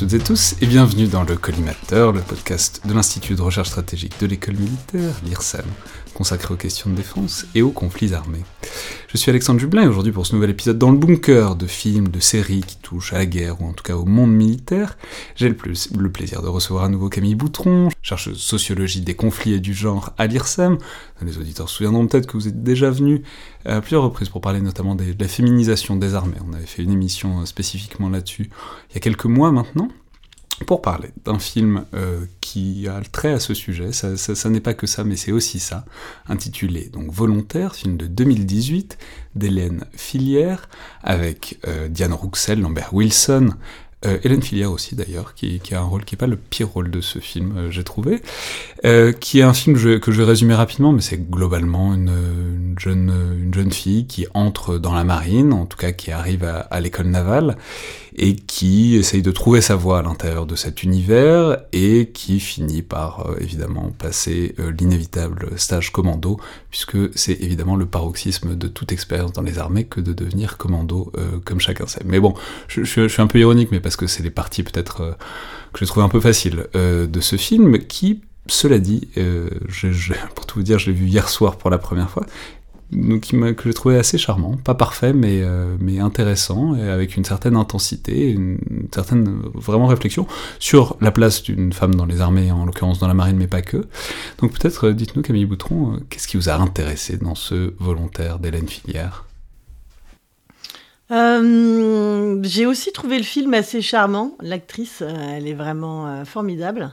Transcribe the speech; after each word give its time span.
et 0.00 0.62
et 0.62 0.66
bienvenue 0.66 1.08
dans 1.08 1.24
le 1.24 1.36
Collimateur, 1.36 2.12
le 2.12 2.20
podcast 2.20 2.80
de 2.86 2.94
l'Institut 2.94 3.34
de 3.34 3.42
recherche 3.42 3.68
stratégique 3.68 4.18
de 4.18 4.26
l'école 4.26 4.56
militaire, 4.56 5.14
l'IRSEM, 5.26 5.64
consacré 6.20 6.52
aux 6.52 6.58
questions 6.58 6.90
de 6.90 6.96
défense 6.96 7.46
et 7.54 7.62
aux 7.62 7.70
conflits 7.70 8.12
armés. 8.12 8.44
Je 9.08 9.16
suis 9.16 9.30
Alexandre 9.30 9.58
Jublin 9.58 9.84
et 9.84 9.86
aujourd'hui 9.86 10.12
pour 10.12 10.26
ce 10.26 10.34
nouvel 10.34 10.50
épisode 10.50 10.76
dans 10.76 10.90
le 10.90 10.98
bunker 10.98 11.56
de 11.56 11.66
films, 11.66 12.08
de 12.08 12.20
séries 12.20 12.60
qui 12.60 12.76
touchent 12.76 13.14
à 13.14 13.16
la 13.16 13.24
guerre 13.24 13.62
ou 13.62 13.64
en 13.64 13.72
tout 13.72 13.82
cas 13.82 13.96
au 13.96 14.04
monde 14.04 14.30
militaire, 14.30 14.98
j'ai 15.34 15.48
le, 15.48 15.56
le 15.98 16.12
plaisir 16.12 16.42
de 16.42 16.48
recevoir 16.48 16.84
à 16.84 16.90
nouveau 16.90 17.08
Camille 17.08 17.36
Boutron, 17.36 17.88
chercheuse 18.02 18.36
sociologie 18.36 19.00
des 19.00 19.14
conflits 19.14 19.54
et 19.54 19.60
du 19.60 19.72
genre 19.72 20.12
à 20.18 20.26
l'IRSEM. 20.26 20.76
Les 21.22 21.38
auditeurs 21.38 21.70
se 21.70 21.76
souviendront 21.76 22.06
peut-être 22.06 22.26
que 22.26 22.36
vous 22.36 22.48
êtes 22.48 22.62
déjà 22.62 22.90
venu 22.90 23.22
à 23.64 23.80
plusieurs 23.80 24.02
reprises 24.02 24.28
pour 24.28 24.42
parler 24.42 24.60
notamment 24.60 24.96
de 24.96 25.04
la 25.18 25.28
féminisation 25.28 25.96
des 25.96 26.14
armées. 26.14 26.36
On 26.46 26.52
avait 26.52 26.66
fait 26.66 26.82
une 26.82 26.92
émission 26.92 27.46
spécifiquement 27.46 28.10
là-dessus 28.10 28.50
il 28.90 28.94
y 28.94 28.96
a 28.98 29.00
quelques 29.00 29.24
mois 29.24 29.52
maintenant 29.52 29.88
pour 30.66 30.82
parler 30.82 31.10
d'un 31.24 31.38
film 31.38 31.84
euh, 31.94 32.24
qui 32.40 32.86
a 32.88 32.98
le 32.98 33.06
trait 33.06 33.32
à 33.32 33.40
ce 33.40 33.54
sujet, 33.54 33.92
ça, 33.92 34.50
n'est 34.50 34.60
pas 34.60 34.74
que 34.74 34.86
ça, 34.86 35.04
mais 35.04 35.16
c'est 35.16 35.32
aussi 35.32 35.58
ça, 35.58 35.84
intitulé 36.28 36.90
donc 36.92 37.10
Volontaire, 37.10 37.74
film 37.74 37.96
de 37.96 38.06
2018 38.06 38.98
d'Hélène 39.34 39.84
Filière, 39.92 40.68
avec 41.02 41.58
euh, 41.66 41.88
Diane 41.88 42.12
Rouxel, 42.12 42.60
Lambert 42.60 42.92
Wilson, 42.92 43.50
euh, 44.06 44.18
Hélène 44.22 44.42
Filière 44.42 44.70
aussi 44.70 44.94
d'ailleurs, 44.94 45.34
qui, 45.34 45.60
qui, 45.60 45.74
a 45.74 45.80
un 45.80 45.84
rôle 45.84 46.04
qui 46.04 46.14
n'est 46.14 46.18
pas 46.18 46.26
le 46.26 46.36
pire 46.36 46.68
rôle 46.68 46.90
de 46.90 47.00
ce 47.00 47.18
film, 47.18 47.70
j'ai 47.70 47.84
trouvé, 47.84 48.20
qui 49.20 49.40
est 49.40 49.42
un 49.42 49.54
film 49.54 49.76
que 49.76 50.12
je, 50.12 50.22
vais 50.22 50.24
résumer 50.24 50.54
rapidement, 50.54 50.92
mais 50.92 51.02
c'est 51.02 51.30
globalement 51.30 51.94
une, 51.94 52.08
une, 52.08 52.78
jeune, 52.78 53.12
une 53.42 53.52
jeune 53.52 53.72
fille 53.72 54.06
qui 54.06 54.26
entre 54.34 54.78
dans 54.78 54.94
la 54.94 55.04
marine, 55.04 55.52
en 55.52 55.66
tout 55.66 55.76
cas 55.76 55.92
qui 55.92 56.12
arrive 56.12 56.44
à 56.44 56.80
l'école 56.80 57.06
navale, 57.06 57.56
et 58.16 58.34
qui 58.34 58.96
essaye 58.96 59.22
de 59.22 59.30
trouver 59.30 59.60
sa 59.60 59.76
voie 59.76 59.98
à 59.98 60.02
l'intérieur 60.02 60.46
de 60.46 60.56
cet 60.56 60.82
univers, 60.82 61.58
et 61.72 62.10
qui 62.12 62.40
finit 62.40 62.82
par 62.82 63.26
euh, 63.26 63.36
évidemment 63.40 63.92
passer 63.98 64.54
euh, 64.58 64.72
l'inévitable 64.78 65.50
stage 65.56 65.90
commando, 65.92 66.38
puisque 66.70 66.96
c'est 67.16 67.40
évidemment 67.40 67.76
le 67.76 67.86
paroxysme 67.86 68.56
de 68.56 68.68
toute 68.68 68.92
expérience 68.92 69.32
dans 69.32 69.42
les 69.42 69.58
armées 69.58 69.84
que 69.84 70.00
de 70.00 70.12
devenir 70.12 70.56
commando, 70.56 71.12
euh, 71.16 71.38
comme 71.44 71.60
chacun 71.60 71.86
sait. 71.86 72.02
Mais 72.04 72.20
bon, 72.20 72.34
je, 72.68 72.84
suis 72.84 73.22
un 73.22 73.26
peu 73.26 73.38
ironique, 73.38 73.70
mais 73.70 73.80
parce 73.80 73.96
que 73.96 74.06
c'est 74.06 74.22
les 74.22 74.30
parties 74.30 74.62
peut-être 74.62 75.16
que 75.72 75.80
j'ai 75.80 75.86
trouvé 75.86 76.04
un 76.04 76.08
peu 76.08 76.20
faciles 76.20 76.66
de 76.74 77.20
ce 77.20 77.36
film, 77.36 77.78
qui 77.78 78.22
cela 78.46 78.78
dit, 78.78 79.08
je, 79.16 79.92
je, 79.92 80.12
pour 80.34 80.46
tout 80.46 80.58
vous 80.58 80.62
dire, 80.62 80.78
je 80.78 80.90
l'ai 80.90 80.96
vu 80.96 81.06
hier 81.06 81.28
soir 81.28 81.56
pour 81.56 81.70
la 81.70 81.78
première 81.78 82.10
fois, 82.10 82.26
donc 82.92 83.30
que 83.30 83.62
j'ai 83.64 83.74
trouvé 83.74 83.96
assez 83.96 84.18
charmant, 84.18 84.56
pas 84.56 84.74
parfait, 84.74 85.12
mais, 85.12 85.42
euh, 85.42 85.76
mais 85.80 86.00
intéressant, 86.00 86.74
et 86.74 86.88
avec 86.88 87.16
une 87.16 87.24
certaine 87.24 87.56
intensité, 87.56 88.30
une 88.30 88.58
certaine 88.92 89.42
vraiment 89.54 89.86
réflexion 89.86 90.26
sur 90.58 90.96
la 91.00 91.12
place 91.12 91.42
d'une 91.42 91.72
femme 91.72 91.94
dans 91.94 92.06
les 92.06 92.20
armées, 92.20 92.50
en 92.50 92.66
l'occurrence 92.66 92.98
dans 92.98 93.08
la 93.08 93.14
marine, 93.14 93.36
mais 93.36 93.46
pas 93.46 93.62
que. 93.62 93.86
Donc 94.38 94.52
peut-être, 94.52 94.88
euh, 94.88 94.92
dites-nous 94.92 95.22
Camille 95.22 95.46
Boutron, 95.46 95.94
euh, 95.94 95.96
qu'est-ce 96.08 96.26
qui 96.26 96.36
vous 96.36 96.48
a 96.48 96.54
intéressé 96.54 97.16
dans 97.16 97.34
ce 97.34 97.74
volontaire 97.78 98.38
d'Hélène 98.38 98.68
Filière? 98.68 99.26
J'ai 101.12 102.66
aussi 102.66 102.92
trouvé 102.92 103.18
le 103.18 103.24
film 103.24 103.52
assez 103.54 103.82
charmant. 103.82 104.36
L'actrice, 104.40 105.02
elle 105.02 105.48
est 105.48 105.54
vraiment 105.54 106.24
formidable. 106.24 106.92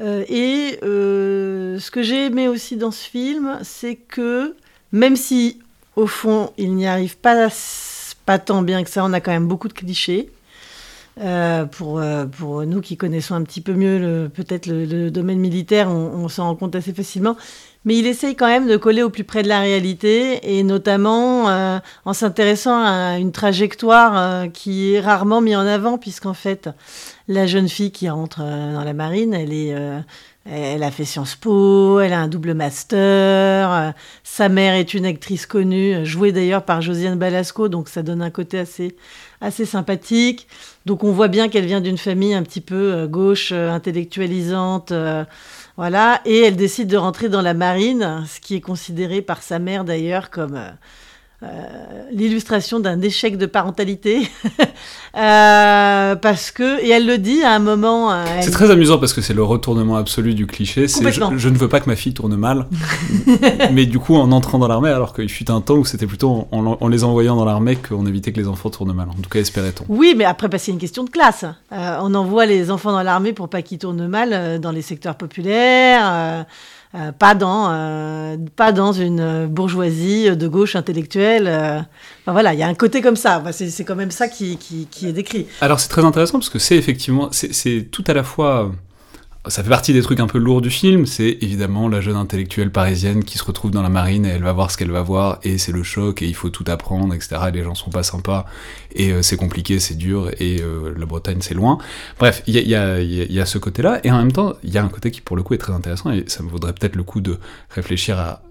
Et 0.00 0.78
ce 0.82 1.90
que 1.92 2.02
j'ai 2.02 2.26
aimé 2.26 2.48
aussi 2.48 2.76
dans 2.76 2.90
ce 2.90 3.08
film, 3.08 3.60
c'est 3.62 3.94
que 3.94 4.56
même 4.92 5.16
si 5.16 5.58
au 5.96 6.06
fond 6.06 6.50
il 6.58 6.74
n'y 6.74 6.86
arrive 6.86 7.16
pas, 7.16 7.48
pas 8.24 8.38
tant 8.38 8.62
bien 8.62 8.84
que 8.84 8.90
ça, 8.90 9.04
on 9.04 9.12
a 9.12 9.20
quand 9.20 9.32
même 9.32 9.48
beaucoup 9.48 9.68
de 9.68 9.72
clichés. 9.72 10.30
Euh, 11.18 11.64
pour, 11.64 11.98
euh, 11.98 12.26
pour 12.26 12.66
nous 12.66 12.82
qui 12.82 12.98
connaissons 12.98 13.34
un 13.34 13.42
petit 13.42 13.62
peu 13.62 13.72
mieux 13.72 14.30
peut-être 14.34 14.66
le, 14.66 15.10
domaine 15.10 15.38
militaire, 15.38 15.88
on, 15.88 16.28
s'en 16.28 16.44
rend 16.44 16.56
compte 16.56 16.74
assez 16.74 16.92
facilement. 16.92 17.38
Mais 17.86 17.96
il 17.96 18.06
essaye 18.06 18.36
quand 18.36 18.48
même 18.48 18.68
de 18.68 18.76
coller 18.76 19.02
au 19.02 19.08
plus 19.08 19.24
près 19.24 19.42
de 19.42 19.48
la 19.48 19.60
réalité 19.60 20.58
et 20.58 20.62
notamment 20.62 21.48
euh, 21.48 21.78
en 22.04 22.12
s'intéressant 22.12 22.84
à 22.84 23.16
une 23.18 23.32
trajectoire 23.32 24.50
qui 24.52 24.92
est 24.92 25.00
rarement 25.00 25.40
mise 25.40 25.56
en 25.56 25.66
avant 25.66 25.96
puisqu'en 25.96 26.34
fait 26.34 26.68
la 27.28 27.46
jeune 27.46 27.70
fille 27.70 27.92
qui 27.92 28.10
rentre 28.10 28.40
dans 28.40 28.84
la 28.84 28.92
marine, 28.92 29.32
elle 29.32 29.54
est 29.54 29.74
elle 30.50 30.82
a 30.82 30.90
fait 30.90 31.04
Sciences 31.04 31.36
Po, 31.36 32.00
elle 32.00 32.12
a 32.12 32.20
un 32.20 32.28
double 32.28 32.54
master, 32.54 33.94
sa 34.22 34.48
mère 34.48 34.74
est 34.74 34.94
une 34.94 35.06
actrice 35.06 35.46
connue, 35.46 36.06
jouée 36.06 36.32
d'ailleurs 36.32 36.64
par 36.64 36.82
Josiane 36.82 37.18
Balasco, 37.18 37.68
donc 37.68 37.88
ça 37.88 38.02
donne 38.02 38.22
un 38.22 38.30
côté 38.30 38.58
assez, 38.58 38.96
assez 39.40 39.64
sympathique. 39.64 40.46
Donc 40.84 41.02
on 41.02 41.12
voit 41.12 41.28
bien 41.28 41.48
qu'elle 41.48 41.66
vient 41.66 41.80
d'une 41.80 41.98
famille 41.98 42.34
un 42.34 42.42
petit 42.42 42.60
peu 42.60 43.06
gauche, 43.08 43.52
intellectualisante, 43.52 44.92
voilà, 45.76 46.22
et 46.24 46.40
elle 46.40 46.56
décide 46.56 46.88
de 46.88 46.96
rentrer 46.96 47.28
dans 47.28 47.42
la 47.42 47.52
marine, 47.52 48.24
ce 48.26 48.40
qui 48.40 48.54
est 48.54 48.62
considéré 48.62 49.20
par 49.20 49.42
sa 49.42 49.58
mère 49.58 49.84
d'ailleurs 49.84 50.30
comme 50.30 50.56
euh, 50.56 50.70
euh, 51.42 51.46
l'illustration 52.12 52.80
d'un 52.80 53.00
échec 53.02 53.36
de 53.36 53.46
parentalité. 53.46 54.28
euh, 55.16 56.14
parce 56.16 56.50
que, 56.50 56.82
et 56.82 56.90
elle 56.90 57.06
le 57.06 57.18
dit 57.18 57.42
à 57.42 57.52
un 57.52 57.58
moment. 57.58 58.10
euh, 58.12 58.24
C'est 58.40 58.46
elle- 58.46 58.52
très 58.52 58.70
amusant 58.70 58.98
parce 58.98 59.12
que 59.12 59.20
c'est 59.20 59.34
le 59.34 59.42
retournement 59.42 59.96
absolu 59.96 60.34
du 60.34 60.46
cliché, 60.46 60.88
c'est 60.88 61.10
je, 61.12 61.48
ne 61.48 61.56
veux 61.56 61.68
pas 61.68 61.80
que 61.80 61.88
ma 61.88 61.96
fille 61.96 62.14
tourne 62.14 62.36
mal, 62.36 62.66
mais 63.72 63.86
du 63.86 63.98
coup 63.98 64.16
en 64.16 64.32
entrant 64.32 64.58
dans 64.58 64.68
l'armée, 64.68 64.90
alors 64.90 65.14
qu'il 65.14 65.28
fut 65.28 65.50
un 65.50 65.60
temps 65.60 65.74
où 65.76 65.84
c'était 65.84 66.06
plutôt 66.06 66.48
en, 66.52 66.66
en- 66.66 66.78
en 66.80 66.88
les 66.88 67.04
envoyant 67.04 67.36
dans 67.36 67.44
l'armée 67.44 67.76
qu'on 67.76 68.06
évitait 68.06 68.32
que 68.32 68.40
les 68.40 68.48
enfants 68.48 68.70
tournent 68.70 68.92
mal, 68.94 69.08
en 69.10 69.14
tout 69.22 69.28
cas 69.30 69.40
espérait-on. 69.40 69.84
Oui, 69.88 70.14
mais 70.16 70.24
après, 70.24 70.48
y 70.48 70.70
a 70.70 70.72
une 70.72 70.78
question 70.78 71.04
de 71.04 71.10
classe. 71.10 71.44
On 71.70 72.14
envoie 72.14 72.46
les 72.46 72.70
enfants 72.70 72.92
dans 72.92 73.02
l'armée 73.02 73.32
pour 73.32 73.48
pas 73.48 73.62
qu'ils 73.62 73.78
tournent 73.78 74.06
mal 74.08 74.60
dans 74.60 74.70
les 74.72 74.82
secteurs 74.82 75.16
populaires, 75.16 76.46
euh, 76.96 77.08
euh, 77.08 77.12
pas, 77.12 77.34
dans, 77.34 77.70
euh, 77.70 78.36
pas 78.56 78.72
dans 78.72 78.92
une 78.92 79.46
bourgeoisie 79.46 80.36
de 80.36 80.48
gauche 80.48 80.76
intellectuelle. 80.76 81.46
euh. 81.46 81.80
Voilà, 82.26 82.54
il 82.54 82.58
y 82.58 82.62
a 82.62 82.66
un 82.66 82.74
côté 82.74 83.00
comme 83.02 83.16
ça. 83.16 83.42
C'est 83.52 83.84
quand 83.84 83.94
même 83.96 84.10
ça 84.10 84.28
qui, 84.28 84.56
qui, 84.56 84.86
qui 84.90 85.08
est 85.08 85.12
décrit. 85.12 85.46
Alors 85.60 85.78
c'est 85.78 85.88
très 85.88 86.04
intéressant 86.04 86.38
parce 86.38 86.48
que 86.50 86.58
c'est 86.58 86.76
effectivement, 86.76 87.28
c'est 87.30 87.88
tout 87.90 88.04
à 88.06 88.14
la 88.14 88.22
fois, 88.24 88.72
ça 89.48 89.62
fait 89.62 89.68
partie 89.68 89.92
des 89.92 90.02
trucs 90.02 90.20
un 90.20 90.26
peu 90.26 90.38
lourds 90.38 90.60
du 90.60 90.70
film, 90.70 91.06
c'est 91.06 91.38
évidemment 91.40 91.88
la 91.88 92.00
jeune 92.00 92.16
intellectuelle 92.16 92.70
parisienne 92.70 93.24
qui 93.24 93.38
se 93.38 93.44
retrouve 93.44 93.70
dans 93.70 93.82
la 93.82 93.88
marine 93.88 94.26
et 94.26 94.30
elle 94.30 94.42
va 94.42 94.52
voir 94.52 94.70
ce 94.70 94.76
qu'elle 94.76 94.90
va 94.90 95.02
voir 95.02 95.38
et 95.42 95.58
c'est 95.58 95.72
le 95.72 95.82
choc 95.82 96.22
et 96.22 96.26
il 96.26 96.34
faut 96.34 96.50
tout 96.50 96.64
apprendre, 96.68 97.14
etc. 97.14 97.36
Et 97.48 97.50
les 97.52 97.62
gens 97.62 97.74
sont 97.74 97.90
pas 97.90 98.02
sympas 98.02 98.46
et 98.94 99.12
euh, 99.12 99.22
c'est 99.22 99.36
compliqué, 99.36 99.78
c'est 99.78 99.96
dur 99.96 100.30
et 100.38 100.60
euh, 100.60 100.94
la 100.96 101.06
Bretagne 101.06 101.38
c'est 101.40 101.54
loin. 101.54 101.78
Bref, 102.18 102.42
il 102.46 102.54
y 102.56 102.74
a, 102.74 103.00
y 103.00 103.40
a 103.40 103.46
ce 103.46 103.58
côté-là 103.58 104.00
et 104.04 104.10
en 104.10 104.18
même 104.18 104.32
temps 104.32 104.54
il 104.62 104.70
y 104.70 104.78
a 104.78 104.84
un 104.84 104.88
côté 104.88 105.10
qui 105.10 105.20
pour 105.20 105.36
le 105.36 105.42
coup 105.42 105.54
est 105.54 105.58
très 105.58 105.72
intéressant 105.72 106.10
et 106.10 106.24
ça 106.26 106.42
me 106.42 106.48
vaudrait 106.48 106.72
peut-être 106.72 106.96
le 106.96 107.04
coup 107.04 107.20
de 107.20 107.38
réfléchir 107.70 108.18
à 108.18 108.42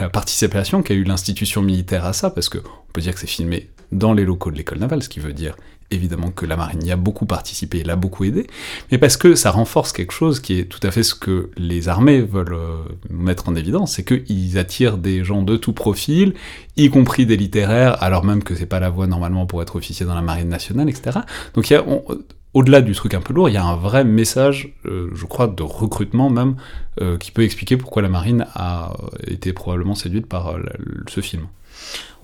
la 0.00 0.08
participation 0.08 0.82
qu'a 0.82 0.94
eu 0.94 1.04
l'institution 1.04 1.62
militaire 1.62 2.04
à 2.04 2.12
ça, 2.12 2.30
parce 2.30 2.48
que 2.48 2.58
on 2.58 2.92
peut 2.92 3.00
dire 3.00 3.14
que 3.14 3.20
c'est 3.20 3.26
filmé 3.26 3.70
dans 3.92 4.12
les 4.12 4.24
locaux 4.24 4.50
de 4.50 4.56
l'école 4.56 4.78
navale, 4.78 5.02
ce 5.02 5.08
qui 5.08 5.20
veut 5.20 5.32
dire 5.32 5.56
évidemment 5.90 6.30
que 6.30 6.46
la 6.46 6.56
marine 6.56 6.84
y 6.84 6.92
a 6.92 6.96
beaucoup 6.96 7.26
participé 7.26 7.82
l'a 7.82 7.96
beaucoup 7.96 8.24
aidé, 8.24 8.46
mais 8.90 8.98
parce 8.98 9.16
que 9.16 9.34
ça 9.34 9.50
renforce 9.50 9.92
quelque 9.92 10.12
chose 10.12 10.40
qui 10.40 10.58
est 10.58 10.64
tout 10.64 10.80
à 10.86 10.90
fait 10.90 11.02
ce 11.02 11.14
que 11.14 11.50
les 11.56 11.88
armées 11.88 12.20
veulent 12.20 12.54
euh, 12.54 12.76
mettre 13.10 13.48
en 13.48 13.54
évidence, 13.54 13.92
c'est 13.94 14.04
qu'ils 14.04 14.58
attirent 14.58 14.98
des 14.98 15.24
gens 15.24 15.42
de 15.42 15.56
tout 15.56 15.72
profil, 15.72 16.34
y 16.76 16.88
compris 16.90 17.26
des 17.26 17.36
littéraires, 17.36 18.02
alors 18.02 18.24
même 18.24 18.42
que 18.42 18.54
c'est 18.54 18.66
pas 18.66 18.80
la 18.80 18.90
voie 18.90 19.06
normalement 19.06 19.46
pour 19.46 19.62
être 19.62 19.76
officier 19.76 20.06
dans 20.06 20.14
la 20.14 20.22
marine 20.22 20.48
nationale, 20.48 20.88
etc. 20.88 21.20
Donc 21.54 21.70
il 21.70 21.72
y 21.74 21.76
a, 21.76 21.84
on- 21.86 22.04
au-delà 22.52 22.80
du 22.80 22.92
truc 22.94 23.14
un 23.14 23.20
peu 23.20 23.32
lourd, 23.32 23.48
il 23.48 23.52
y 23.54 23.58
a 23.58 23.64
un 23.64 23.76
vrai 23.76 24.02
message, 24.04 24.74
euh, 24.84 25.08
je 25.14 25.24
crois, 25.24 25.46
de 25.46 25.62
recrutement 25.62 26.30
même, 26.30 26.56
euh, 27.00 27.16
qui 27.16 27.30
peut 27.30 27.44
expliquer 27.44 27.76
pourquoi 27.76 28.02
la 28.02 28.08
marine 28.08 28.44
a 28.54 28.90
euh, 28.92 29.06
été 29.28 29.52
probablement 29.52 29.94
séduite 29.94 30.26
par 30.26 30.56
euh, 30.56 30.60
ce 31.08 31.20
film. 31.20 31.42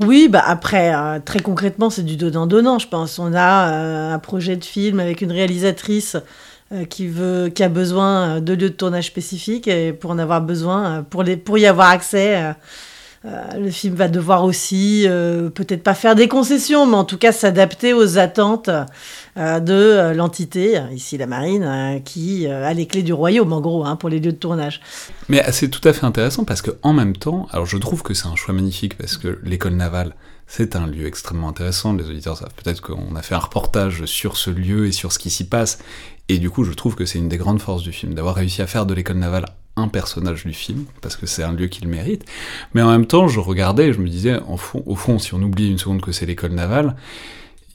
Oui, 0.01 0.29
bah 0.29 0.43
après, 0.45 0.95
euh, 0.95 1.19
très 1.25 1.41
concrètement, 1.41 1.89
c'est 1.89 2.03
du 2.03 2.17
donnant-donnant, 2.17 2.79
je 2.79 2.89
pense. 2.89 3.19
On 3.19 3.33
a 3.35 3.71
euh, 3.71 4.15
un 4.15 4.19
projet 4.19 4.57
de 4.57 4.65
film 4.65 5.01
avec 5.01 5.23
une 5.23 5.33
réalisatrice 5.33 6.17
euh, 6.73 6.85
qui, 6.85 7.09
veut, 7.09 7.49
qui 7.49 7.63
a 7.63 7.69
besoin 7.71 8.41
de 8.41 8.53
lieux 8.53 8.69
de 8.71 8.75
tournage 8.75 9.07
spécifiques 9.07 9.69
et 9.69 9.93
pour 9.95 10.11
en 10.11 10.19
avoir 10.19 10.43
besoin, 10.43 11.03
pour, 11.03 11.23
les, 11.23 11.37
pour 11.37 11.57
y 11.57 11.67
avoir 11.67 11.89
accès, 11.89 12.55
le 13.59 13.71
film 13.71 13.95
va 13.95 14.09
devoir 14.09 14.45
aussi 14.45 15.05
euh, 15.07 15.51
peut-être 15.51 15.83
pas 15.83 15.95
faire 15.95 16.15
des 16.15 16.29
concessions, 16.29 16.87
mais 16.87 16.97
en 16.97 17.05
tout 17.05 17.19
cas 17.19 17.33
s'adapter 17.33 17.93
aux 17.93 18.19
attentes 18.19 18.69
euh, 18.69 19.61
de 19.61 19.73
euh, 19.73 20.15
l'entité, 20.15 20.79
euh, 20.79 20.93
ici 20.93 21.17
la 21.19 21.27
marine, 21.27 21.65
euh, 21.65 21.99
qui 22.01 22.47
euh, 22.47 22.65
a 22.65 22.73
les 22.73 22.87
clés 22.87 23.03
du 23.03 23.13
royaume, 23.13 23.53
en 23.53 23.61
gros, 23.61 23.85
hein, 23.85 23.97
pour 23.97 24.09
les 24.09 24.21
lieux 24.21 24.33
de 24.33 24.37
tournage. 24.37 24.81
Mais 25.29 25.43
euh, 25.43 25.51
c'est 25.53 25.69
tout 25.69 25.87
à 25.89 25.93
fait 25.93 26.07
intéressant 26.07 26.45
parce 26.45 26.63
que 26.63 26.71
en 26.83 26.93
même 26.93 27.17
temps, 27.17 27.47
alors 27.51 27.67
je 27.67 27.77
trouve 27.79 28.03
que 28.03 28.15
c'est 28.15 28.27
un 28.27 28.37
choix 28.37 28.55
magnifique 28.55 28.97
parce 28.97 29.17
que 29.17 29.39
l'école 29.43 29.75
navale, 29.75 30.15
c'est 30.47 30.77
un 30.77 30.87
lieu 30.87 31.07
extrêmement 31.07 31.49
intéressant. 31.49 31.93
Les 31.93 32.09
auditeurs 32.09 32.37
savent 32.37 32.55
peut-être 32.63 32.81
qu'on 32.81 33.17
a 33.17 33.23
fait 33.23 33.35
un 33.35 33.41
reportage 33.41 34.05
sur 34.05 34.37
ce 34.37 34.51
lieu 34.51 34.87
et 34.87 34.93
sur 34.93 35.13
ce 35.13 35.19
qui 35.19 35.31
s'y 35.31 35.45
passe. 35.45 35.79
Et 36.29 36.39
du 36.39 36.51
coup, 36.51 36.65
je 36.65 36.73
trouve 36.73 36.95
que 36.95 37.07
c'est 37.07 37.19
une 37.19 37.29
des 37.29 37.37
grandes 37.37 37.61
forces 37.61 37.83
du 37.83 37.93
film, 37.93 38.15
d'avoir 38.15 38.37
réussi 38.37 38.63
à 38.63 38.67
faire 38.67 38.87
de 38.87 38.95
l'école 38.95 39.17
navale 39.19 39.47
un 39.77 39.89
personnage 39.89 40.45
du 40.45 40.53
film, 40.53 40.85
parce 41.03 41.17
que 41.17 41.27
c'est 41.27 41.43
un 41.43 41.53
lieu 41.53 41.67
qu'il 41.67 41.89
mérite. 41.89 42.25
Mais 42.75 42.83
en 42.83 42.91
même 42.91 43.07
temps, 43.07 43.29
je 43.29 43.41
regardais 43.41 43.93
je 43.93 44.01
me 44.01 44.09
disais, 44.09 44.39
fond, 44.57 44.83
au 44.87 44.95
fond, 44.95 45.19
si 45.19 45.35
on 45.35 45.43
oublie 45.43 45.71
une 45.71 45.79
seconde 45.79 46.01
que 46.01 46.13
c'est 46.13 46.27
l'école 46.27 46.53
navale, 46.53 46.97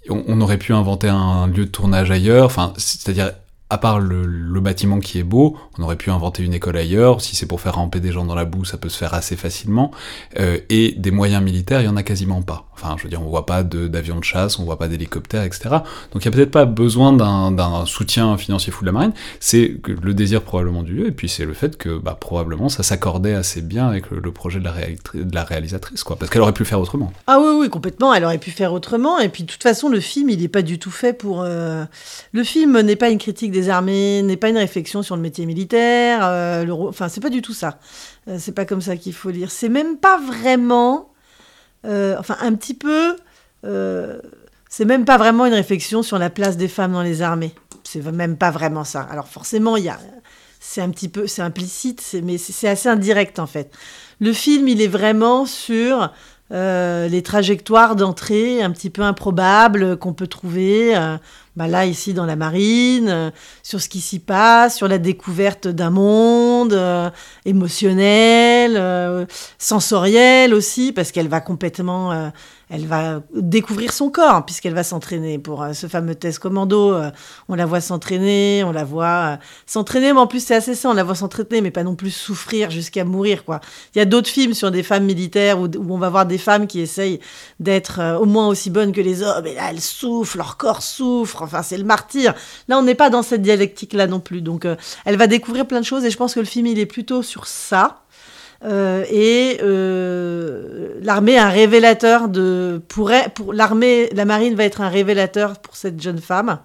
on, 0.10 0.42
aurait 0.42 0.58
pu 0.58 0.74
inventer 0.74 1.10
un 1.10 1.48
lieu 1.48 1.66
de 1.66 1.70
tournage 1.70 2.10
ailleurs, 2.10 2.46
enfin, 2.46 2.74
c'est-à-dire 2.76 3.32
à 3.70 3.78
part 3.78 4.00
le, 4.00 4.60
bâtiment 4.60 5.00
qui 5.00 5.18
est 5.18 5.24
beau, 5.24 5.58
on 5.78 5.84
aurait 5.84 5.96
pu 5.96 6.12
inventer 6.12 6.44
une 6.44 6.54
école 6.54 6.76
ailleurs. 6.76 7.22
Si 7.22 7.36
c'est 7.38 7.46
pour 7.46 7.62
faire 7.62 7.76
ramper 7.76 8.00
des 8.00 8.12
gens 8.12 8.26
dans 8.26 8.36
la 8.36 8.46
boue, 8.46 8.66
ça 8.66 8.78
peut 8.78 8.90
se 8.90 8.98
faire 8.98 9.14
assez 9.14 9.38
facilement. 9.38 9.92
Euh, 10.40 10.58
et 10.70 10.94
des 10.98 11.10
moyens 11.10 11.42
militaires, 11.42 11.82
il 11.82 11.86
y 11.86 11.88
en 11.88 11.96
a 11.96 12.04
quasiment 12.04 12.42
pas. 12.42 12.68
Enfin, 12.82 12.96
je 12.98 13.04
veux 13.04 13.10
dire, 13.10 13.22
on 13.22 13.30
voit 13.30 13.46
pas 13.46 13.64
d'avions 13.64 14.20
de, 14.20 14.24
chasse, 14.24 14.60
on 14.60 14.64
voit 14.64 14.78
pas 14.78 14.88
d'hélicoptères, 14.88 15.44
etc. 15.44 15.70
Donc 16.14 16.24
il 16.24 16.26
y 16.26 16.28
a 16.28 16.32
peut-être 16.32 16.52
pas 16.52 16.66
besoin 16.66 17.14
d'un 17.14 17.86
soutien 17.86 18.38
financier 18.38 18.72
fou 18.72 18.82
de 18.82 18.88
la 18.88 18.92
marine. 18.92 19.14
C'est 19.40 19.76
le 19.86 20.14
désir 20.14 20.42
probablement 20.42 20.84
du 20.84 20.94
lieu, 20.94 21.08
et 21.08 21.12
puis 21.12 21.30
c'est 21.30 21.46
le 21.46 21.54
fait 21.54 21.78
que 21.78 21.98
bah, 21.98 22.18
probablement 22.20 22.70
ça 22.70 22.84
s'accordait 22.84 23.34
assez 23.34 23.62
bien 23.62 23.88
avec 23.88 24.10
le, 24.10 24.32
projet 24.32 24.60
de 24.60 24.66
la, 24.66 24.74
de 25.14 25.36
la, 25.36 25.44
réalisatrice, 25.44 26.04
quoi. 26.04 26.16
Parce 26.16 26.32
qu'elle 26.32 26.42
aurait 26.42 26.54
pu 26.54 26.66
faire 26.66 26.80
autrement. 26.80 27.12
Ah 27.28 27.40
oui, 27.40 27.50
oui, 27.60 27.70
complètement. 27.70 28.14
Elle 28.14 28.24
aurait 28.24 28.38
pu 28.38 28.52
faire 28.52 28.74
autrement. 28.74 29.20
Et 29.20 29.30
puis 29.30 29.44
de 29.44 29.52
toute 29.52 29.64
façon, 29.64 29.90
le 29.90 30.00
film, 30.00 30.30
il 30.30 30.42
n'est 30.42 30.48
pas 30.48 30.62
du 30.62 30.80
tout 30.80 30.92
fait 30.92 31.14
pour. 31.14 31.42
Euh, 31.42 31.86
le 32.32 32.44
film 32.44 32.80
n'est 32.82 32.96
pas 32.96 33.10
une 33.10 33.18
critique 33.18 33.52
des 33.52 33.70
armées, 33.70 34.22
n'est 34.24 34.38
pas 34.38 34.50
une 34.50 34.58
réflexion 34.58 35.04
sur 35.04 35.16
le 35.16 35.22
métier 35.22 35.46
militaire. 35.46 36.20
Euh, 36.24 36.66
le... 36.66 36.74
Enfin, 36.74 37.10
c'est 37.10 37.22
pas 37.22 37.30
du 37.30 37.42
tout 37.42 37.54
ça. 37.54 37.80
Euh, 38.28 38.38
c'est 38.40 38.54
pas 38.54 38.66
comme 38.66 38.82
ça 38.82 38.98
qu'il 38.98 39.14
faut 39.14 39.30
lire. 39.30 39.52
C'est 39.52 39.70
même 39.70 39.98
pas 39.98 40.20
vraiment. 40.20 41.11
Euh, 41.86 42.16
enfin, 42.20 42.38
un 42.42 42.54
petit 42.54 42.74
peu. 42.74 43.16
c'est 44.70 44.86
même 44.86 45.06
pas 45.06 45.18
vraiment 45.18 45.46
une 45.46 45.54
réflexion 45.54 46.04
sur 46.04 46.18
la 46.18 46.30
place 46.30 46.58
des 46.58 46.68
femmes 46.68 46.94
dans 46.94 47.02
les 47.02 47.22
armées. 47.22 47.54
C'est 47.84 48.06
même 48.12 48.38
pas 48.38 48.52
vraiment 48.52 48.84
ça. 48.84 49.02
Alors 49.02 49.28
forcément, 49.28 49.78
il 49.78 49.86
y 49.86 49.90
a. 49.90 50.00
C'est 50.60 50.82
un 50.82 50.90
petit 50.92 51.10
peu, 51.10 51.26
c'est 51.26 51.42
implicite, 51.42 52.16
mais 52.24 52.38
c'est 52.38 52.68
assez 52.68 52.88
indirect 52.88 53.40
en 53.40 53.48
fait. 53.48 53.72
Le 54.20 54.32
film, 54.32 54.68
il 54.68 54.82
est 54.82 54.88
vraiment 54.88 55.46
sur 55.46 56.12
les 56.52 57.22
trajectoires 57.24 57.96
d'entrée 57.96 58.62
un 58.62 58.72
petit 58.72 58.90
peu 58.90 59.02
improbables 59.02 59.98
qu'on 59.98 60.14
peut 60.14 60.28
trouver 60.28 60.96
bah 61.58 61.68
là 61.68 61.86
ici 61.86 62.14
dans 62.14 62.26
la 62.26 62.38
marine, 62.38 63.10
euh, 63.10 63.30
sur 63.62 63.82
ce 63.82 63.90
qui 63.90 64.00
s'y 64.00 64.20
passe, 64.20 64.78
sur 64.78 64.88
la 64.88 64.98
découverte 64.98 65.68
d'un 65.68 65.90
monde 65.90 66.72
euh, 66.72 67.10
émotionnel, 67.44 68.78
euh, 68.78 69.26
sensoriel 69.58 70.54
aussi, 70.54 70.94
parce 70.94 71.12
qu'elle 71.12 71.28
va 71.28 71.42
complètement 71.42 72.32
elle 72.74 72.86
va 72.88 73.22
découvrir 73.36 73.92
son 73.92 74.10
corps 74.10 74.46
puisqu'elle 74.46 74.74
va 74.74 74.86
s'entraîner 74.86 75.38
pour 75.38 75.66
ce 75.74 75.88
fameux 75.88 76.16
test 76.16 76.40
commando. 76.40 76.98
On 77.50 77.56
la 77.56 77.66
voit 77.66 77.82
s'entraîner, 77.82 78.64
on 78.64 78.72
la 78.72 78.86
voit 78.86 79.40
s'entraîner, 79.66 80.14
mais 80.14 80.20
en 80.20 80.28
plus 80.28 80.46
c'est 80.46 80.56
assez 80.56 80.74
ça, 80.74 80.90
on 80.90 80.94
la 80.94 81.04
voit 81.04 81.16
s'entraîner, 81.16 81.60
mais 81.60 81.72
pas 81.72 81.84
non 81.84 81.96
plus 81.96 82.12
souffrir 82.12 82.72
jusqu'à 82.72 83.04
mourir 83.04 83.44
quoi. 83.44 83.60
Il 83.94 83.98
y 83.98 84.02
a 84.02 84.06
d'autres 84.06 84.30
films 84.30 84.54
sur 84.54 84.72
des 84.72 84.84
femmes 84.84 85.04
militaires 85.04 85.60
où, 85.60 85.68
on 85.90 85.98
va 85.98 86.08
voir 86.08 86.26
des 86.26 86.38
femmes 86.38 86.66
qui 86.66 86.80
essayent 86.80 87.20
d'être 87.60 88.00
au 88.22 88.26
moins 88.26 88.48
aussi 88.48 88.70
bonnes 88.70 88.94
que 88.94 89.02
les 89.02 89.22
hommes, 89.22 89.48
et 89.48 89.56
là 89.56 89.64
elles 89.70 89.82
souffrent, 89.82 90.38
leur 90.38 90.56
corps 90.56 90.82
souffre, 90.82 91.41
enfin 91.42 91.64
c'est 91.64 91.78
le 91.78 91.84
martyr. 91.84 92.34
Là 92.68 92.78
on 92.78 92.84
n'est 92.84 92.96
pas 92.96 93.10
dans 93.10 93.24
cette 93.24 93.42
dialectique 93.42 93.94
là 93.94 94.08
non 94.08 94.20
plus, 94.20 94.42
donc 94.42 94.68
elle 95.06 95.18
va 95.18 95.28
découvrir 95.28 95.68
plein 95.68 95.80
de 95.80 95.86
choses 95.86 96.06
et 96.06 96.10
je 96.10 96.18
pense 96.18 96.34
que 96.34 96.40
le 96.40 96.46
film 96.46 96.68
il 96.68 96.80
est 96.80 96.86
plutôt 96.86 97.24
sur 97.24 97.48
ça. 97.48 98.02
Euh, 98.64 99.04
et 99.10 99.58
euh, 99.64 100.90
l'armée 101.02 101.40
un 101.40 101.50
révélateur 101.50 102.30
de 102.30 102.80
pour, 102.90 103.12
pour 103.34 103.54
l'armée 103.54 104.08
la 104.14 104.24
marine 104.24 104.54
va 104.54 104.66
être 104.66 104.82
un 104.82 104.90
révélateur 104.90 105.58
pour 105.58 105.76
cette 105.76 106.00
jeune 106.00 106.20
femme 106.20 106.60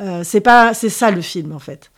euh, 0.00 0.22
c'est 0.24 0.40
pas 0.40 0.74
c'est 0.74 0.88
ça 0.88 1.12
le 1.12 1.20
film 1.20 1.52
en 1.52 1.60
fait 1.60 1.92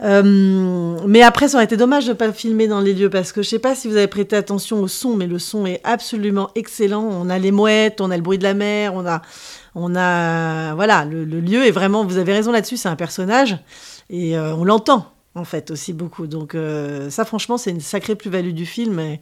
mais 0.00 1.22
après 1.22 1.48
ça 1.48 1.58
aurait 1.58 1.66
été 1.66 1.76
dommage 1.76 2.06
de 2.06 2.14
pas 2.14 2.32
filmer 2.32 2.66
dans 2.66 2.80
les 2.80 2.94
lieux 2.94 3.10
parce 3.10 3.30
que 3.30 3.42
je 3.42 3.50
sais 3.50 3.58
pas 3.58 3.74
si 3.74 3.88
vous 3.88 3.96
avez 3.96 4.08
prêté 4.08 4.34
attention 4.34 4.80
au 4.80 4.88
son 4.88 5.16
mais 5.16 5.26
le 5.26 5.38
son 5.38 5.66
est 5.66 5.80
absolument 5.84 6.50
excellent 6.54 7.04
on 7.04 7.28
a 7.28 7.38
les 7.38 7.52
mouettes 7.52 8.00
on 8.00 8.10
a 8.10 8.16
le 8.16 8.22
bruit 8.22 8.38
de 8.38 8.42
la 8.42 8.54
mer 8.54 8.94
on 8.94 9.06
a 9.06 9.20
on 9.74 9.94
a 9.96 10.74
voilà 10.74 11.04
le, 11.04 11.24
lieu 11.24 11.66
est 11.66 11.70
vraiment 11.70 12.04
vous 12.04 12.18
avez 12.18 12.32
raison 12.32 12.52
là-dessus 12.52 12.76
c'est 12.76 12.88
un 12.88 12.96
personnage 12.96 13.58
et 14.10 14.38
on 14.38 14.64
l'entend 14.64 15.12
en 15.34 15.44
fait, 15.44 15.70
aussi 15.70 15.92
beaucoup. 15.92 16.26
Donc 16.26 16.54
euh, 16.54 17.10
ça, 17.10 17.24
franchement, 17.24 17.58
c'est 17.58 17.70
une 17.70 17.80
sacrée 17.80 18.16
plus-value 18.16 18.52
du 18.52 18.66
film. 18.66 18.98
Et 19.00 19.20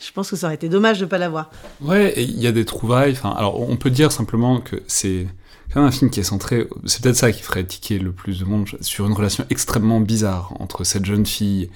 je 0.00 0.10
pense 0.12 0.30
que 0.30 0.36
ça 0.36 0.46
aurait 0.46 0.54
été 0.54 0.68
dommage 0.68 0.98
de 0.98 1.04
ne 1.04 1.10
pas 1.10 1.18
l'avoir. 1.18 1.50
Ouais, 1.80 2.14
il 2.16 2.40
y 2.40 2.46
a 2.46 2.52
des 2.52 2.64
trouvailles. 2.64 3.18
Alors, 3.22 3.60
on 3.60 3.76
peut 3.76 3.90
dire 3.90 4.12
simplement 4.12 4.60
que 4.60 4.76
c'est 4.86 5.26
quand 5.72 5.80
même 5.80 5.88
un 5.88 5.92
film 5.92 6.10
qui 6.10 6.20
est 6.20 6.24
centré, 6.24 6.68
c'est 6.84 7.02
peut-être 7.02 7.16
ça 7.16 7.32
qui 7.32 7.42
ferait 7.42 7.64
tiquer 7.64 7.98
le 7.98 8.12
plus 8.12 8.40
de 8.40 8.44
monde, 8.44 8.68
sur 8.82 9.06
une 9.06 9.14
relation 9.14 9.46
extrêmement 9.48 10.00
bizarre 10.00 10.52
entre 10.60 10.84
cette 10.84 11.06
jeune 11.06 11.24
fille 11.24 11.70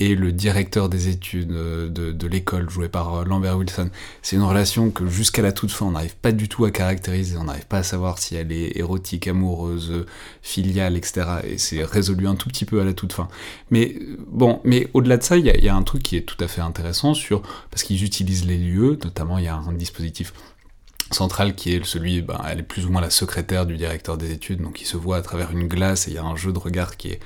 et 0.00 0.14
le 0.14 0.32
directeur 0.32 0.88
des 0.88 1.08
études 1.08 1.52
euh, 1.52 1.88
de, 1.88 2.26
l'école 2.26 2.68
joué 2.68 2.88
par 2.88 3.14
euh, 3.14 3.24
Lambert 3.24 3.56
Wilson. 3.56 3.90
C'est 4.22 4.36
une 4.36 4.42
relation 4.42 4.90
que 4.90 5.06
jusqu'à 5.06 5.42
la 5.42 5.52
toute 5.52 5.70
fin 5.70 5.86
on 5.86 5.92
n'arrive 5.92 6.16
pas 6.16 6.32
du 6.32 6.48
tout 6.48 6.64
à 6.64 6.70
caractériser, 6.70 7.36
on 7.36 7.44
n'arrive 7.44 7.66
pas 7.66 7.78
à 7.78 7.82
savoir 7.82 8.18
si 8.18 8.34
elle 8.34 8.50
est 8.50 8.76
érotique, 8.76 9.28
amoureuse, 9.28 10.04
filiale, 10.42 10.96
etc. 10.96 11.26
Et 11.44 11.58
c'est 11.58 11.84
résolu 11.84 12.26
un 12.26 12.34
tout 12.34 12.48
petit 12.48 12.64
peu 12.64 12.80
à 12.80 12.84
la 12.84 12.92
toute 12.92 13.12
fin. 13.12 13.28
Mais 13.70 13.96
bon, 14.26 14.60
mais 14.64 14.88
au-delà 14.94 15.16
de 15.16 15.22
ça, 15.22 15.36
il 15.36 15.44
y, 15.46 15.68
a 15.68 15.74
un 15.74 15.82
truc 15.82 16.02
qui 16.02 16.16
est 16.16 16.22
tout 16.22 16.42
à 16.42 16.48
fait 16.48 16.60
intéressant 16.60 17.14
sur 17.14 17.42
parce 17.70 17.82
qu'ils 17.82 18.02
utilisent 18.04 18.46
les 18.46 18.58
lieux, 18.58 18.98
notamment 19.04 19.38
il 19.38 19.44
y 19.44 19.48
a 19.48 19.56
un 19.56 19.72
dispositif 19.72 20.32
central 21.12 21.54
qui 21.54 21.74
est 21.74 21.84
celui, 21.84 22.22
ben, 22.22 22.40
elle 22.48 22.60
est 22.60 22.64
plus 22.64 22.86
ou 22.86 22.90
moins 22.90 23.00
la 23.00 23.10
secrétaire 23.10 23.66
du 23.66 23.76
directeur 23.76 24.16
des 24.16 24.32
études, 24.32 24.62
donc 24.62 24.80
il 24.80 24.86
se 24.86 24.96
voit 24.96 25.18
à 25.18 25.22
travers 25.22 25.50
une 25.52 25.68
glace 25.68 26.08
et 26.08 26.12
il 26.12 26.14
y 26.14 26.18
a 26.18 26.24
un 26.24 26.36
jeu 26.36 26.52
de 26.52 26.58
regard 26.58 26.96
qui 26.96 27.10
est 27.10 27.20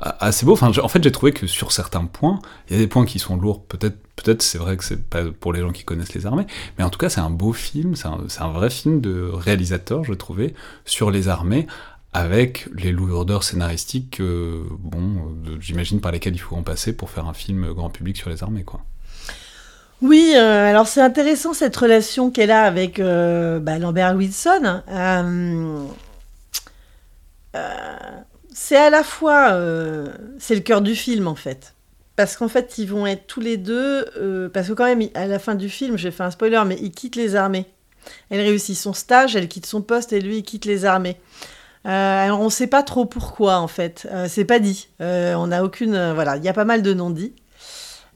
assez 0.00 0.46
beau. 0.46 0.52
Enfin, 0.52 0.70
en 0.82 0.88
fait, 0.88 1.02
j'ai 1.02 1.12
trouvé 1.12 1.32
que 1.32 1.46
sur 1.46 1.72
certains 1.72 2.04
points, 2.04 2.40
il 2.68 2.76
y 2.76 2.78
a 2.78 2.82
des 2.82 2.86
points 2.86 3.04
qui 3.04 3.18
sont 3.18 3.36
lourds. 3.36 3.64
Peut-être, 3.64 3.98
peut-être, 4.16 4.42
c'est 4.42 4.58
vrai 4.58 4.76
que 4.76 4.84
c'est 4.84 5.02
pas 5.02 5.24
pour 5.24 5.52
les 5.52 5.60
gens 5.60 5.72
qui 5.72 5.84
connaissent 5.84 6.14
les 6.14 6.26
armées, 6.26 6.46
mais 6.78 6.84
en 6.84 6.90
tout 6.90 6.98
cas, 6.98 7.08
c'est 7.08 7.20
un 7.20 7.30
beau 7.30 7.52
film. 7.52 7.94
C'est 7.96 8.06
un, 8.06 8.52
vrai 8.52 8.70
film 8.70 9.00
de 9.00 9.30
réalisateur, 9.32 10.04
je 10.04 10.14
trouvais, 10.14 10.54
sur 10.84 11.10
les 11.10 11.28
armées, 11.28 11.66
avec 12.12 12.68
les 12.74 12.92
lourdeurs 12.92 13.42
scénaristiques, 13.42 14.20
bon, 14.20 15.36
j'imagine 15.60 16.00
par 16.00 16.12
lesquelles 16.12 16.34
il 16.34 16.40
faut 16.40 16.56
en 16.56 16.62
passer 16.62 16.92
pour 16.92 17.10
faire 17.10 17.26
un 17.26 17.34
film 17.34 17.72
grand 17.74 17.90
public 17.90 18.16
sur 18.16 18.30
les 18.30 18.42
armées, 18.42 18.64
quoi. 18.64 18.80
Oui, 20.00 20.32
euh, 20.36 20.70
alors 20.70 20.86
c'est 20.86 21.00
intéressant 21.00 21.54
cette 21.54 21.76
relation 21.76 22.30
qu'elle 22.30 22.52
a 22.52 22.62
avec 22.62 23.00
euh, 23.00 23.58
bah, 23.58 23.78
Lambert 23.78 24.14
Wilson. 24.14 24.82
Euh, 24.88 25.86
c'est 28.60 28.76
à 28.76 28.90
la 28.90 29.04
fois, 29.04 29.52
euh, 29.52 30.08
c'est 30.40 30.56
le 30.56 30.60
cœur 30.60 30.80
du 30.80 30.96
film 30.96 31.28
en 31.28 31.36
fait. 31.36 31.74
Parce 32.16 32.36
qu'en 32.36 32.48
fait, 32.48 32.76
ils 32.76 32.88
vont 32.88 33.06
être 33.06 33.28
tous 33.28 33.40
les 33.40 33.56
deux, 33.56 34.04
euh, 34.16 34.48
parce 34.48 34.66
que 34.66 34.72
quand 34.72 34.84
même, 34.84 35.08
à 35.14 35.28
la 35.28 35.38
fin 35.38 35.54
du 35.54 35.68
film, 35.68 35.96
j'ai 35.96 36.10
fait 36.10 36.24
un 36.24 36.32
spoiler, 36.32 36.60
mais 36.66 36.76
il 36.82 36.90
quitte 36.90 37.14
les 37.14 37.36
armées. 37.36 37.66
Elle 38.30 38.40
réussit 38.40 38.76
son 38.76 38.92
stage, 38.92 39.36
elle 39.36 39.46
quitte 39.46 39.64
son 39.64 39.80
poste 39.80 40.12
et 40.12 40.20
lui, 40.20 40.38
il 40.38 40.42
quitte 40.42 40.64
les 40.64 40.84
armées. 40.84 41.20
Euh, 41.86 42.24
alors 42.26 42.40
on 42.40 42.46
ne 42.46 42.50
sait 42.50 42.66
pas 42.66 42.82
trop 42.82 43.04
pourquoi 43.04 43.58
en 43.58 43.68
fait, 43.68 44.08
c'est 44.26 44.44
pas 44.44 44.58
dit. 44.58 44.88
on 44.98 45.46
n'a 45.46 45.62
aucune, 45.62 46.12
voilà, 46.12 46.36
il 46.36 46.42
y 46.42 46.48
a 46.48 46.52
pas 46.52 46.64
mal 46.64 46.82
de 46.82 46.92
non-dits. 46.92 47.34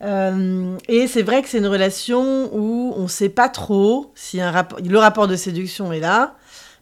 et 0.03 1.07
c'est 1.07 1.23
vrai 1.23 1.43
que 1.43 1.49
c'est 1.49 1.59
une 1.59 1.69
relation 1.69 2.53
où 2.53 2.93
on 2.97 3.05
ne 3.05 3.09
sait 3.09 3.29
pas 3.29 3.49
trop 3.49 4.11
si 4.17 4.39
le 4.39 4.99
rapport 4.99 5.29
de 5.29 5.37
séduction 5.37 5.93
est 5.93 6.01
là, 6.01 6.35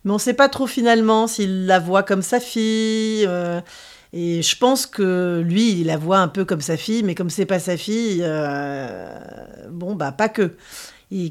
mais 0.04 0.12
on 0.12 0.14
ne 0.14 0.20
sait 0.20 0.34
pas 0.34 0.48
trop 0.48 0.66
finalement 0.66 1.26
s'il 1.26 1.66
la 1.66 1.78
voit 1.78 2.02
comme 2.02 2.22
sa 2.22 2.40
fille. 2.40 3.26
Euh, 3.26 3.60
et 4.12 4.42
je 4.42 4.56
pense 4.56 4.86
que 4.86 5.42
lui, 5.44 5.80
il 5.80 5.86
la 5.86 5.96
voit 5.96 6.18
un 6.18 6.28
peu 6.28 6.44
comme 6.44 6.60
sa 6.60 6.76
fille, 6.76 7.02
mais 7.02 7.14
comme 7.14 7.30
c'est 7.30 7.46
pas 7.46 7.58
sa 7.58 7.76
fille, 7.76 8.22
euh, 8.24 9.18
bon, 9.70 9.94
bah 9.94 10.10
pas 10.10 10.28
que. 10.28 10.56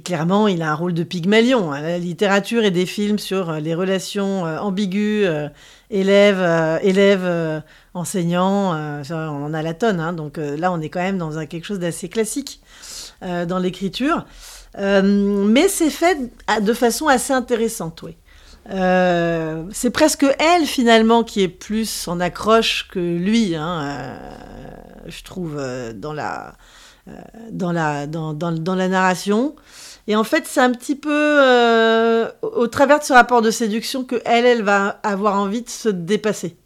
clairement, 0.05 0.47
il 0.47 0.61
a 0.61 0.71
un 0.71 0.75
rôle 0.75 0.93
de 0.93 1.03
pygmalion. 1.03 1.73
Hein. 1.73 1.81
La 1.81 1.97
littérature 1.97 2.63
et 2.63 2.71
des 2.71 2.85
films 2.85 3.19
sur 3.19 3.53
les 3.53 3.73
relations 3.73 4.45
euh, 4.45 4.59
ambiguës, 4.59 5.49
élèves, 5.89 6.79
élèves 6.83 7.63
enseignants, 7.95 9.01
on 9.09 9.43
en 9.43 9.53
a 9.53 9.61
la 9.63 9.73
tonne. 9.73 9.99
Hein. 9.99 10.13
donc 10.13 10.37
là, 10.37 10.71
on 10.71 10.79
est 10.79 10.89
quand 10.89 11.01
même 11.01 11.17
dans 11.17 11.39
un, 11.39 11.47
quelque 11.47 11.65
chose 11.65 11.79
d'assez 11.79 12.07
classique 12.07 12.61
dans 13.21 13.59
l'écriture. 13.59 14.25
mais 14.77 15.67
c'est 15.67 15.89
fait 15.89 16.17
de 16.61 16.73
façon 16.73 17.07
assez 17.07 17.33
intéressante, 17.33 18.03
oui. 18.03 18.15
Euh, 18.71 19.63
c'est 19.71 19.89
presque 19.89 20.25
elle 20.37 20.65
finalement 20.65 21.23
qui 21.23 21.41
est 21.41 21.47
plus 21.47 22.07
en 22.07 22.19
accroche 22.19 22.87
que 22.89 22.99
lui, 22.99 23.55
hein, 23.55 23.81
euh, 23.81 24.17
je 25.07 25.23
trouve, 25.23 25.57
euh, 25.57 25.91
dans 25.93 26.13
la, 26.13 26.53
dans, 27.51 27.71
la, 27.71 28.05
dans, 28.05 28.33
dans, 28.33 28.51
dans, 28.51 28.75
la 28.75 28.87
narration. 28.87 29.55
Et 30.07 30.15
en 30.15 30.23
fait, 30.23 30.45
c'est 30.45 30.59
un 30.59 30.71
petit 30.71 30.95
peu 30.95 32.27
au 32.41 32.67
travers 32.67 32.99
de 32.99 33.03
ce 33.03 33.13
rapport 33.13 33.41
de 33.41 33.51
séduction 33.51 34.03
que 34.03 34.21
elle, 34.25 34.45
elle 34.45 34.63
va 34.63 34.99
avoir 35.03 35.35
envie 35.35 35.61
de 35.61 35.69
se 35.69 35.89
dépasser. 35.89 36.57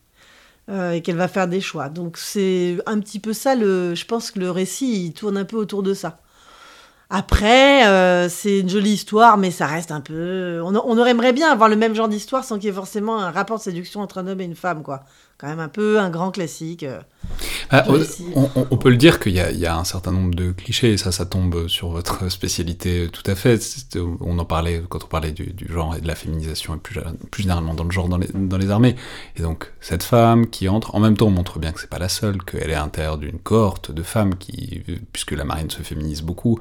et 0.69 1.01
qu'elle 1.01 1.17
va 1.17 1.27
faire 1.27 1.47
des 1.47 1.61
choix. 1.61 1.89
Donc 1.89 2.17
c'est 2.17 2.77
un 2.85 2.99
petit 2.99 3.19
peu 3.19 3.33
ça, 3.33 3.55
le, 3.55 3.95
je 3.95 4.05
pense 4.05 4.31
que 4.31 4.39
le 4.39 4.51
récit, 4.51 5.07
il 5.07 5.13
tourne 5.13 5.37
un 5.37 5.45
peu 5.45 5.57
autour 5.57 5.83
de 5.83 5.93
ça. 5.93 6.22
Après, 7.15 7.85
euh, 7.85 8.27
c'est 8.27 8.61
une 8.61 8.69
jolie 8.69 8.93
histoire, 8.93 9.37
mais 9.37 9.51
ça 9.51 9.67
reste 9.67 9.91
un 9.91 10.01
peu. 10.01 10.59
On, 10.63 10.75
on 10.75 11.05
aimerait 11.05 11.31
bien 11.31 11.51
avoir 11.51 11.69
le 11.69 11.75
même 11.75 11.93
genre 11.93 12.07
d'histoire 12.07 12.43
sans 12.43 12.55
qu'il 12.55 12.65
y 12.65 12.69
ait 12.69 12.73
forcément 12.73 13.19
un 13.19 13.29
rapport 13.29 13.59
de 13.59 13.61
séduction 13.61 14.01
entre 14.01 14.17
un 14.17 14.25
homme 14.25 14.41
et 14.41 14.45
une 14.45 14.55
femme, 14.55 14.81
quoi. 14.81 15.03
Quand 15.43 15.49
même 15.49 15.59
un 15.59 15.67
peu 15.67 15.99
un 15.99 16.09
grand 16.09 16.31
classique. 16.31 16.83
Euh. 16.83 17.01
Ah, 17.69 17.83
on, 18.71 18.77
peut 18.77 18.89
le 18.89 18.95
dire 18.95 19.19
qu'il 19.19 19.33
y, 19.33 19.35
y, 19.57 19.65
a 19.65 19.77
un 19.77 19.83
certain 19.83 20.13
nombre 20.13 20.33
de 20.33 20.53
clichés, 20.53 20.93
et 20.93 20.97
ça, 20.97 21.11
ça 21.11 21.25
tombe 21.25 21.67
sur 21.67 21.89
votre 21.89 22.29
spécialité 22.31 23.09
tout 23.11 23.29
à 23.29 23.35
fait. 23.35 23.59
On 24.21 24.39
en 24.39 24.45
parlait 24.45 24.81
quand 24.87 25.03
on 25.03 25.07
parlait 25.07 25.33
du, 25.33 25.53
genre 25.67 25.97
et 25.97 25.99
de 26.01 26.07
la 26.07 26.15
féminisation, 26.15 26.75
et 26.75 26.77
plus, 26.77 27.01
plus 27.29 27.43
généralement 27.43 27.73
dans 27.73 27.83
le 27.83 27.91
genre 27.91 28.07
dans 28.07 28.19
les, 28.19 28.29
dans 28.33 28.57
les, 28.57 28.69
armées. 28.69 28.95
Et 29.35 29.41
donc, 29.41 29.73
cette 29.81 30.03
femme 30.03 30.47
qui 30.47 30.69
entre, 30.69 30.95
en 30.95 31.01
même 31.01 31.17
temps, 31.17 31.27
on 31.27 31.31
montre 31.31 31.59
bien 31.59 31.73
que 31.73 31.81
c'est 31.81 31.89
pas 31.89 31.99
la 31.99 32.07
seule, 32.07 32.41
qu'elle 32.41 32.69
est 32.69 32.75
à 32.75 32.79
l'intérieur 32.79 33.17
d'une 33.17 33.39
cohorte 33.39 33.91
de 33.91 34.01
femmes 34.01 34.35
qui, 34.35 34.81
puisque 35.11 35.31
la 35.31 35.43
marine 35.43 35.69
se 35.69 35.81
féminise 35.81 36.21
beaucoup, 36.21 36.57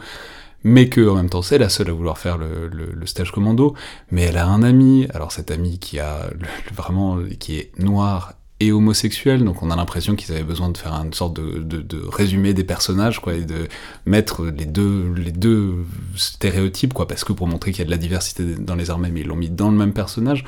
mais 0.65 0.89
que 0.89 1.09
en 1.09 1.15
même 1.15 1.31
temps 1.31 1.43
c'est 1.43 1.59
la 1.59 1.69
seule 1.69 1.91
à 1.91 1.93
vouloir 1.93 2.19
faire 2.19 2.37
le, 2.37 2.67
le, 2.67 3.07
stage 3.07 3.31
commando, 3.31 3.77
mais 4.11 4.23
elle 4.23 4.39
a 4.39 4.47
un 4.47 4.65
ami, 4.65 5.07
alors 5.15 5.31
cet 5.31 5.53
ami 5.53 5.79
qui 5.79 6.01
a 6.01 6.31
vraiment 6.73 7.19
qui 7.39 7.59
est 7.59 7.79
noir 7.79 8.35
et 8.67 8.73
homosexuel, 8.73 9.45
donc 9.45 9.63
on 9.63 9.71
a 9.71 9.77
l'impression 9.77 10.17
qu'ils 10.17 10.33
avaient 10.33 10.43
besoin 10.43 10.69
de 10.69 10.79
faire 10.79 10.93
une 10.93 11.13
sorte 11.13 11.35
de, 11.35 12.09
résumé 12.11 12.55
des 12.55 12.65
personnages, 12.65 13.21
quoi, 13.21 13.35
et 13.35 13.45
de 13.45 13.69
mettre 14.07 14.47
les 14.47 14.67
deux, 14.67 15.13
les 15.17 15.33
deux 15.33 15.85
stéréotypes, 16.17 16.93
quoi, 16.93 17.07
parce 17.09 17.25
que 17.25 17.33
pour 17.33 17.47
montrer 17.47 17.73
qu'il 17.73 17.81
y 17.81 17.83
a 17.83 17.87
de 17.87 17.91
la 17.91 17.97
diversité 17.97 18.45
dans 18.45 18.75
les 18.75 18.91
armées, 18.91 19.11
mais 19.13 19.21
ils 19.21 19.27
l'ont 19.27 19.37
mis 19.37 19.51
dans 19.51 19.71
le 19.71 19.77
même 19.77 19.93
personnage. 19.93 20.45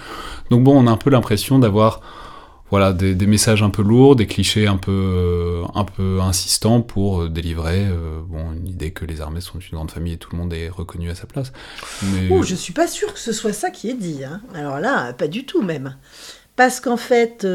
Donc 0.51 0.65
bon, 0.65 0.77
on 0.77 0.87
a 0.87 0.91
un 0.91 0.97
peu 0.97 1.11
l'impression 1.11 1.59
d'avoir 1.59 2.01
voilà, 2.71 2.93
des, 2.93 3.15
messages 3.27 3.63
un 3.63 3.71
peu 3.71 3.83
lourds, 3.83 4.17
des 4.17 4.27
clichés 4.27 4.67
un 4.67 4.79
peu, 4.79 4.91
euh, 4.91 5.65
un 5.75 5.85
peu 5.85 6.21
insistants 6.21 6.81
pour 6.81 7.23
euh, 7.23 7.29
délivrer 7.29 7.87
euh, 7.87 8.21
bon, 8.27 8.53
une 8.53 8.67
idée 8.67 8.91
que 8.91 9.05
les 9.05 9.21
armées 9.21 9.41
sont 9.41 9.61
une 9.61 9.77
grande 9.77 9.93
famille 9.93 10.15
et 10.15 10.17
tout 10.17 10.31
le 10.33 10.39
monde 10.39 10.53
est 10.53 10.71
reconnu 10.71 11.09
à 11.09 11.15
sa 11.15 11.27
place. 11.27 11.53
Mais... 12.03 12.29
Oh, 12.31 12.43
je 12.43 12.55
suis 12.55 12.73
pas 12.73 12.89
sûr 12.89 13.13
que 13.13 13.21
ce 13.21 13.33
soit 13.33 13.53
ça 13.53 13.71
qui 13.71 13.91
est 13.91 13.95
dit. 13.95 14.25
Hein. 14.25 14.41
Alors 14.55 14.81
là, 14.81 15.13
pas 15.13 15.29
du 15.29 15.45
tout 15.45 15.63
même. 15.63 15.97
Parce 16.57 16.81
qu'en 16.81 16.97
fait, 16.97 17.47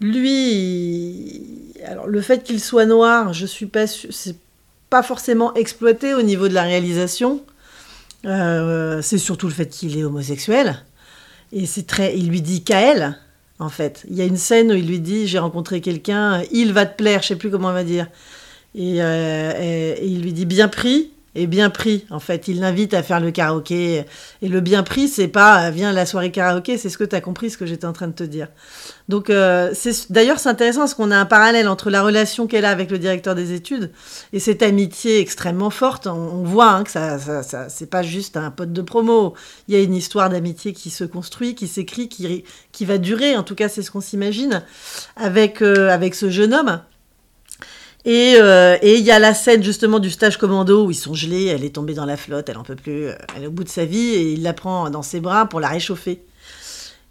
lui, 0.00 1.42
alors 1.86 2.06
le 2.06 2.20
fait 2.20 2.42
qu'il 2.42 2.60
soit 2.60 2.84
noir, 2.84 3.32
je 3.32 3.46
suis 3.46 3.66
pas 3.66 3.86
c'est 3.86 4.36
pas 4.90 5.02
forcément 5.02 5.54
exploité 5.54 6.14
au 6.14 6.22
niveau 6.22 6.48
de 6.48 6.54
la 6.54 6.62
réalisation. 6.62 7.42
c'est 8.22 9.18
surtout 9.18 9.46
le 9.46 9.54
fait 9.54 9.68
qu'il 9.68 9.98
est 9.98 10.04
homosexuel. 10.04 10.84
Et 11.54 11.66
c'est 11.66 11.86
très, 11.86 12.16
il 12.18 12.28
lui 12.28 12.42
dit 12.42 12.64
Kael, 12.64 13.16
en 13.60 13.68
fait. 13.68 14.04
Il 14.10 14.16
y 14.16 14.20
a 14.20 14.24
une 14.24 14.36
scène 14.36 14.72
où 14.72 14.74
il 14.74 14.86
lui 14.86 14.98
dit 14.98 15.28
J'ai 15.28 15.38
rencontré 15.38 15.80
quelqu'un, 15.80 16.42
il 16.50 16.72
va 16.72 16.84
te 16.84 16.96
plaire, 16.96 17.22
je 17.22 17.28
sais 17.28 17.36
plus 17.36 17.50
comment 17.50 17.68
on 17.68 17.72
va 17.72 17.84
dire. 17.84 18.08
Euh, 18.76 19.52
et, 19.60 20.04
il 20.04 20.22
lui 20.22 20.32
dit 20.32 20.46
Bien 20.46 20.68
pris 20.68 21.12
et 21.34 21.46
bien 21.46 21.70
pris. 21.70 22.06
En 22.10 22.20
fait, 22.20 22.48
il 22.48 22.60
l'invite 22.60 22.94
à 22.94 23.02
faire 23.02 23.20
le 23.20 23.30
karaoké. 23.30 24.04
Et 24.42 24.48
le 24.48 24.60
bien 24.60 24.82
pris, 24.82 25.08
c'est 25.08 25.28
pas 25.28 25.70
Viens 25.70 25.92
la 25.92 26.06
soirée 26.06 26.30
karaoké, 26.30 26.78
c'est 26.78 26.88
ce 26.88 26.98
que 26.98 27.04
tu 27.04 27.16
as 27.16 27.20
compris, 27.20 27.50
ce 27.50 27.58
que 27.58 27.66
j'étais 27.66 27.86
en 27.86 27.92
train 27.92 28.08
de 28.08 28.12
te 28.12 28.24
dire. 28.24 28.48
Donc, 29.08 29.28
euh, 29.28 29.74
d'ailleurs, 30.10 30.38
c'est 30.38 30.48
intéressant 30.48 30.80
parce 30.80 30.94
qu'on 30.94 31.10
a 31.10 31.18
un 31.18 31.26
parallèle 31.26 31.68
entre 31.68 31.90
la 31.90 32.02
relation 32.02 32.46
qu'elle 32.46 32.64
a 32.64 32.70
avec 32.70 32.90
le 32.90 32.98
directeur 32.98 33.34
des 33.34 33.52
études 33.52 33.90
et 34.32 34.38
cette 34.38 34.62
amitié 34.62 35.20
extrêmement 35.20 35.70
forte. 35.70 36.06
On, 36.06 36.42
voit 36.44 36.70
hein, 36.70 36.84
que 36.84 36.90
ça, 36.90 37.18
ça, 37.18 37.68
c'est 37.68 37.90
pas 37.90 38.02
juste 38.02 38.36
un 38.36 38.50
pote 38.50 38.72
de 38.72 38.82
promo. 38.82 39.34
Il 39.68 39.74
y 39.74 39.78
a 39.78 39.82
une 39.82 39.94
histoire 39.94 40.30
d'amitié 40.30 40.72
qui 40.72 40.90
se 40.90 41.04
construit, 41.04 41.54
qui 41.54 41.68
s'écrit, 41.68 42.08
qui, 42.08 42.44
qui 42.72 42.84
va 42.84 42.98
durer. 42.98 43.36
En 43.36 43.42
tout 43.42 43.54
cas, 43.54 43.68
c'est 43.68 43.82
ce 43.82 43.90
qu'on 43.90 44.00
s'imagine 44.00 44.62
avec, 45.16 45.62
euh, 45.62 45.90
avec 45.90 46.14
ce 46.14 46.30
jeune 46.30 46.54
homme. 46.54 46.80
Euh, 48.06 48.76
et 48.82 48.98
il 48.98 49.04
y 49.04 49.10
a 49.10 49.18
la 49.18 49.32
scène 49.32 49.62
justement 49.62 49.98
du 49.98 50.10
stage 50.10 50.36
commando 50.36 50.86
où 50.86 50.90
ils 50.90 50.96
sont 50.96 51.14
gelés, 51.14 51.46
elle 51.46 51.64
est 51.64 51.74
tombée 51.74 51.94
dans 51.94 52.04
la 52.04 52.18
flotte, 52.18 52.48
elle 52.48 52.58
en 52.58 52.62
peut 52.62 52.76
plus, 52.76 53.06
elle 53.34 53.44
est 53.44 53.46
au 53.46 53.50
bout 53.50 53.64
de 53.64 53.68
sa 53.68 53.86
vie 53.86 54.10
et 54.10 54.32
il 54.32 54.42
la 54.42 54.52
prend 54.52 54.90
dans 54.90 55.02
ses 55.02 55.20
bras 55.20 55.46
pour 55.46 55.60
la 55.60 55.68
réchauffer. 55.68 56.22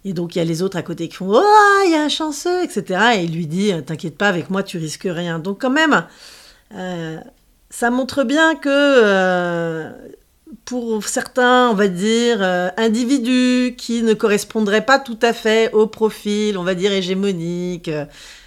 Et 0.04 0.12
donc 0.12 0.36
il 0.36 0.38
y 0.38 0.42
a 0.42 0.44
les 0.44 0.62
autres 0.62 0.76
à 0.76 0.82
côté 0.82 1.08
qui 1.08 1.16
font 1.16 1.30
Oh, 1.30 1.82
il 1.84 1.90
y 1.90 1.96
a 1.96 2.02
un 2.02 2.08
chanceux, 2.08 2.62
etc. 2.62 3.16
Et 3.16 3.24
il 3.24 3.34
lui 3.34 3.46
dit 3.46 3.72
T'inquiète 3.84 4.16
pas, 4.16 4.28
avec 4.28 4.50
moi 4.50 4.62
tu 4.62 4.78
risques 4.78 5.08
rien. 5.10 5.38
Donc 5.38 5.60
quand 5.60 5.70
même, 5.70 6.06
euh, 6.74 7.18
ça 7.70 7.90
montre 7.90 8.24
bien 8.24 8.54
que 8.54 8.68
euh, 8.68 9.90
pour 10.64 11.06
certains, 11.06 11.70
on 11.70 11.74
va 11.74 11.88
dire, 11.88 12.38
euh, 12.40 12.68
individus 12.76 13.74
qui 13.76 14.02
ne 14.02 14.14
correspondraient 14.14 14.84
pas 14.84 14.98
tout 14.98 15.18
à 15.22 15.32
fait 15.32 15.72
au 15.72 15.86
profil, 15.86 16.58
on 16.58 16.64
va 16.64 16.74
dire, 16.74 16.92
hégémonique, 16.92 17.90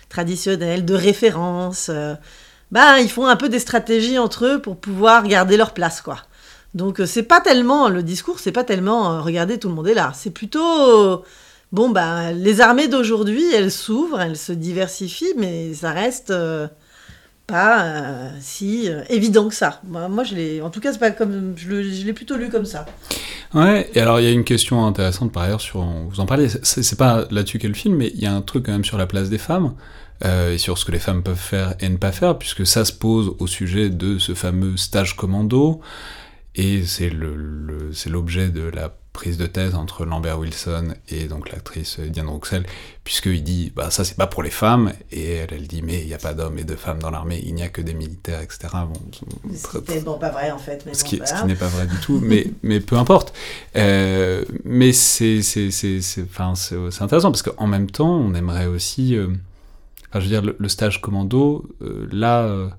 traditionnel, 0.09 0.85
de 0.85 0.93
référence, 0.93 1.91
bah, 2.71 2.99
ils 2.99 3.09
font 3.09 3.27
un 3.27 3.35
peu 3.35 3.49
des 3.49 3.59
stratégies 3.59 4.17
entre 4.17 4.45
eux 4.45 4.61
pour 4.61 4.77
pouvoir 4.77 5.27
garder 5.27 5.57
leur 5.57 5.73
place, 5.73 6.01
quoi. 6.01 6.17
Donc 6.73 7.01
c'est 7.05 7.23
pas 7.23 7.41
tellement 7.41 7.89
le 7.89 8.03
discours, 8.03 8.39
c'est 8.39 8.51
pas 8.51 8.63
tellement 8.63 9.21
regardez 9.21 9.57
tout 9.57 9.69
le 9.69 9.73
monde 9.73 9.87
est 9.87 9.93
là, 9.93 10.11
c'est 10.13 10.31
plutôt 10.31 11.23
Bon, 11.73 11.89
bah, 11.89 12.31
les 12.31 12.61
armées 12.61 12.87
d'aujourd'hui, 12.87 13.43
elles 13.53 13.71
s'ouvrent, 13.71 14.21
elles 14.21 14.37
se 14.37 14.53
diversifient, 14.53 15.33
mais 15.35 15.73
ça 15.73 15.91
reste 15.91 16.31
euh, 16.31 16.67
pas 17.47 17.85
euh, 17.85 18.29
si 18.41 18.89
euh, 18.89 19.03
évident 19.09 19.47
que 19.47 19.55
ça. 19.55 19.81
Moi, 19.87 20.23
je 20.25 20.35
l'ai, 20.35 20.61
en 20.61 20.69
tout 20.69 20.81
cas, 20.81 20.93
pas 20.97 21.11
comme, 21.11 21.53
je, 21.55 21.69
l'ai 22.05 22.13
plutôt 22.13 22.35
lu 22.35 22.49
comme 22.49 22.65
ça. 22.65 22.85
Ouais, 23.53 23.89
et 23.93 24.01
alors 24.01 24.19
il 24.19 24.25
y 24.25 24.27
a 24.27 24.31
une 24.31 24.43
question 24.43 24.85
intéressante 24.85 25.31
par 25.31 25.43
ailleurs 25.43 25.61
sur, 25.61 25.81
vous 25.81 26.19
en 26.19 26.25
parlez, 26.25 26.49
c'est, 26.49 26.97
pas 26.97 27.25
là-dessus 27.31 27.59
qu'est 27.59 27.69
le 27.69 27.73
film, 27.73 27.95
mais 27.95 28.11
il 28.13 28.19
y 28.19 28.25
a 28.25 28.33
un 28.33 28.41
truc 28.41 28.65
quand 28.65 28.73
même 28.73 28.83
sur 28.83 28.97
la 28.97 29.07
place 29.07 29.29
des 29.29 29.37
femmes. 29.37 29.73
et 30.25 30.57
sur 30.57 30.77
ce 30.77 30.83
que 30.83 30.91
les 30.91 30.99
femmes 30.99 31.23
peuvent 31.23 31.37
faire 31.37 31.75
et 31.79 31.87
ne 31.87 31.95
pas 31.95 32.11
faire, 32.11 32.37
puisque 32.37 32.65
ça 32.67 32.83
se 32.83 32.91
pose 32.91 33.35
au 33.39 33.47
sujet 33.47 33.89
de 33.89 34.17
ce 34.17 34.33
fameux 34.33 34.75
stage 34.75 35.15
commando, 35.15 35.79
et 36.55 36.83
c'est, 36.83 37.13
c'est 37.93 38.09
l'objet 38.09 38.49
de 38.49 38.63
la 38.63 38.93
prise 39.17 39.37
de 39.37 39.47
thèse 39.47 39.73
entre 39.73 40.05
Lambert 40.05 40.37
Wilson 40.37 40.93
et 41.09 41.23
donc 41.23 41.51
l'actrice 41.51 41.99
Diane 41.99 42.29
Ruxel, 42.29 42.67
puisqu'il 43.03 43.43
dit 43.43 43.71
bah 43.75 43.89
ça 43.89 44.05
c'est 44.05 44.15
pas 44.15 44.27
pour 44.27 44.43
les 44.43 44.51
femmes, 44.51 44.93
et 45.11 45.31
elle, 45.37 45.49
elle 45.53 45.67
dit 45.67 45.81
mais 45.81 46.01
il 46.01 46.05
n'y 46.05 46.13
a 46.13 46.19
pas 46.19 46.35
d'hommes 46.35 46.59
et 46.59 46.63
de 46.63 46.75
femmes 46.75 46.99
dans 46.99 47.09
l'armée, 47.09 47.41
il 47.43 47.55
n'y 47.55 47.63
a 47.63 47.69
que 47.69 47.81
des 47.81 47.95
militaires, 47.95 48.41
etc. 48.41 48.67
Bon, 48.87 48.93
ce 49.55 50.01
bon, 50.01 50.19
pas 50.19 50.29
vrai 50.29 50.51
en 50.51 50.59
fait. 50.59 50.85
ce, 50.93 51.03
qui, 51.03 51.19
n'est 51.47 51.55
pas 51.55 51.67
vrai 51.67 51.87
du 51.87 51.97
tout, 51.97 52.19
mais, 52.21 52.45
mais 52.61 52.79
peu 52.79 52.95
importe. 52.95 53.33
Euh, 53.75 54.45
mais 54.63 54.93
c'est 54.93 55.39
intéressant 56.99 57.31
parce 57.31 57.41
qu'en 57.41 57.65
même 57.65 57.89
temps 57.89 58.13
on 58.13 58.35
aimerait 58.35 58.67
aussi, 58.67 59.15
euh, 59.15 59.29
enfin, 60.09 60.19
je 60.19 60.25
veux 60.25 60.41
dire 60.41 60.53
le, 60.55 60.69
stage 60.69 61.01
commando, 61.01 61.65
euh, 61.81 62.07
là 62.11 62.69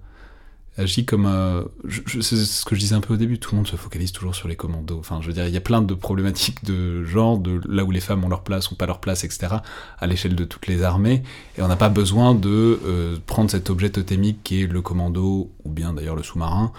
agit 0.78 1.04
comme 1.04 1.26
un... 1.26 1.64
c'est 2.06 2.36
ce 2.36 2.64
que 2.64 2.74
je 2.74 2.80
disais 2.80 2.94
un 2.94 3.00
peu 3.00 3.14
au 3.14 3.16
début, 3.16 3.38
tout 3.38 3.50
le 3.52 3.56
monde 3.56 3.66
se 3.66 3.76
focalise 3.76 4.12
toujours 4.12 4.34
sur 4.34 4.48
les 4.48 4.56
commandos. 4.56 4.98
Enfin, 4.98 5.18
je 5.20 5.26
veux 5.26 5.32
dire, 5.32 5.46
il 5.46 5.52
y 5.52 5.56
a 5.56 5.60
plein 5.60 5.82
de 5.82 5.94
problématiques 5.94 6.64
de 6.64 7.04
genre, 7.04 7.38
de 7.38 7.60
là 7.68 7.84
où 7.84 7.90
les 7.90 8.00
femmes 8.00 8.24
ont 8.24 8.28
leur 8.28 8.42
place 8.42 8.70
ou 8.70 8.76
pas 8.76 8.86
leur 8.86 9.00
place, 9.00 9.24
etc., 9.24 9.56
à 9.98 10.06
l'échelle 10.06 10.34
de 10.34 10.44
toutes 10.44 10.66
les 10.66 10.82
armées, 10.82 11.22
et 11.56 11.62
on 11.62 11.68
n'a 11.68 11.76
pas 11.76 11.88
besoin 11.88 12.34
de 12.34 12.80
euh, 12.84 13.16
prendre 13.26 13.50
cet 13.50 13.70
objet 13.70 13.90
totémique 13.90 14.40
qui 14.44 14.62
est 14.62 14.66
le 14.66 14.80
commando, 14.80 15.50
ou 15.64 15.70
bien 15.70 15.92
d'ailleurs 15.92 16.16
le 16.16 16.22
sous-marin, 16.22 16.72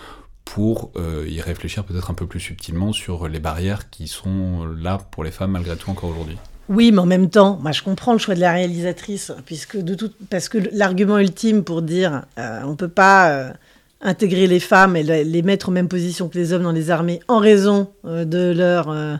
pour 0.45 0.91
euh, 0.95 1.25
y 1.29 1.41
réfléchir 1.41 1.83
peut-être 1.83 2.09
un 2.09 2.15
peu 2.15 2.25
plus 2.25 2.39
subtilement 2.39 2.91
sur 2.91 3.27
les 3.27 3.39
barrières 3.39 3.89
qui 3.89 4.07
sont 4.07 4.65
là 4.65 4.97
pour 5.11 5.23
les 5.23 5.31
femmes 5.31 5.51
malgré 5.51 5.75
tout 5.75 5.91
encore 5.91 6.09
aujourd'hui. 6.09 6.37
Oui, 6.69 6.91
mais 6.91 6.99
en 6.99 7.05
même 7.05 7.29
temps, 7.29 7.59
moi 7.61 7.71
je 7.71 7.83
comprends 7.83 8.13
le 8.13 8.19
choix 8.19 8.35
de 8.35 8.39
la 8.39 8.53
réalisatrice, 8.53 9.31
puisque 9.45 9.77
de 9.77 9.95
tout, 9.95 10.11
parce 10.29 10.49
que 10.49 10.59
l'argument 10.71 11.17
ultime 11.17 11.63
pour 11.63 11.81
dire 11.81 12.23
euh, 12.37 12.61
on 12.63 12.75
peut 12.75 12.87
pas 12.87 13.53
intégrer 14.01 14.47
les 14.47 14.59
femmes 14.59 14.95
et 14.95 15.03
les 15.03 15.41
mettre 15.41 15.69
en 15.69 15.71
même 15.71 15.87
position 15.87 16.29
que 16.29 16.37
les 16.37 16.53
hommes 16.53 16.63
dans 16.63 16.71
les 16.71 16.89
armées 16.89 17.19
en 17.27 17.39
raison 17.39 17.91
euh, 18.05 18.23
de 18.25 18.53
leur 18.55 18.89
euh, 18.89 19.15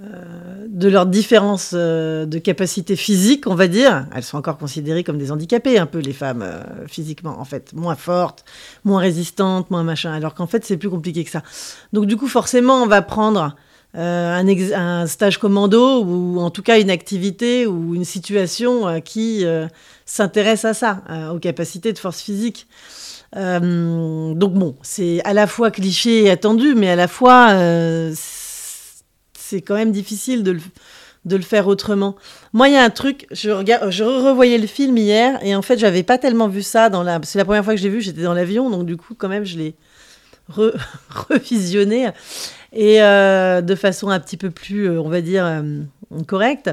euh, 0.00 0.66
de 0.68 1.04
différence 1.04 1.74
de 1.74 2.38
capacité 2.38 2.96
physique, 2.96 3.46
on 3.46 3.54
va 3.54 3.68
dire. 3.68 4.06
Elles 4.14 4.22
sont 4.22 4.38
encore 4.38 4.58
considérées 4.58 5.04
comme 5.04 5.18
des 5.18 5.30
handicapées, 5.30 5.78
un 5.78 5.86
peu 5.86 5.98
les 5.98 6.12
femmes 6.12 6.44
physiquement, 6.86 7.38
en 7.38 7.44
fait, 7.44 7.72
moins 7.72 7.94
fortes, 7.94 8.44
moins 8.84 9.00
résistantes, 9.00 9.70
moins 9.70 9.82
machin. 9.82 10.12
Alors 10.12 10.34
qu'en 10.34 10.46
fait, 10.46 10.64
c'est 10.64 10.76
plus 10.76 10.90
compliqué 10.90 11.24
que 11.24 11.30
ça. 11.30 11.42
Donc 11.92 12.06
du 12.06 12.16
coup, 12.16 12.26
forcément, 12.26 12.82
on 12.82 12.86
va 12.86 13.02
prendre 13.02 13.54
un, 13.94 15.06
stage 15.06 15.38
commando 15.38 16.02
ou 16.02 16.40
en 16.40 16.50
tout 16.50 16.62
cas 16.62 16.80
une 16.80 16.90
activité 16.90 17.66
ou 17.66 17.94
une 17.94 18.06
situation 18.06 19.00
qui 19.02 19.44
s'intéresse 20.06 20.64
à 20.64 20.74
ça, 20.74 21.02
aux 21.32 21.38
capacités 21.38 21.92
de 21.92 21.98
force 21.98 22.22
physique. 22.22 22.66
Euh, 23.36 24.34
donc 24.34 24.54
bon, 24.54 24.76
c'est 24.82 25.22
à 25.24 25.32
la 25.32 25.46
fois 25.46 25.70
cliché 25.70 26.24
et 26.24 26.30
attendu, 26.30 26.74
mais 26.74 26.90
à 26.90 26.96
la 26.96 27.08
fois 27.08 27.50
euh, 27.52 28.12
c'est 29.34 29.62
quand 29.62 29.74
même 29.74 29.92
difficile 29.92 30.42
de 30.42 30.58
le, 31.30 31.42
faire 31.42 31.66
autrement. 31.66 32.16
Moi, 32.52 32.68
il 32.68 32.74
y 32.74 32.76
a 32.76 32.84
un 32.84 32.90
truc, 32.90 33.26
je, 33.30 33.50
regarde, 33.50 33.90
je 33.90 34.04
revoyais 34.04 34.58
le 34.58 34.66
film 34.66 34.96
hier 34.98 35.38
et 35.42 35.54
en 35.56 35.62
fait, 35.62 35.78
j'avais 35.78 36.02
pas 36.02 36.18
tellement 36.18 36.48
vu 36.48 36.62
ça 36.62 36.90
dans 36.90 37.02
la. 37.02 37.20
C'est 37.22 37.38
la 37.38 37.44
première 37.44 37.64
fois 37.64 37.74
que 37.74 37.80
j'ai 37.80 37.88
vu, 37.88 38.00
j'étais 38.02 38.22
dans 38.22 38.34
l'avion, 38.34 38.68
donc 38.68 38.86
du 38.86 38.96
coup, 38.96 39.14
quand 39.16 39.28
même, 39.28 39.44
je 39.44 39.56
l'ai 39.56 39.74
revisionné 41.28 42.10
et 42.74 43.02
euh, 43.02 43.60
de 43.60 43.74
façon 43.74 44.08
un 44.08 44.20
petit 44.20 44.36
peu 44.36 44.50
plus, 44.50 44.98
on 44.98 45.08
va 45.08 45.20
dire, 45.20 45.62
correcte. 46.26 46.70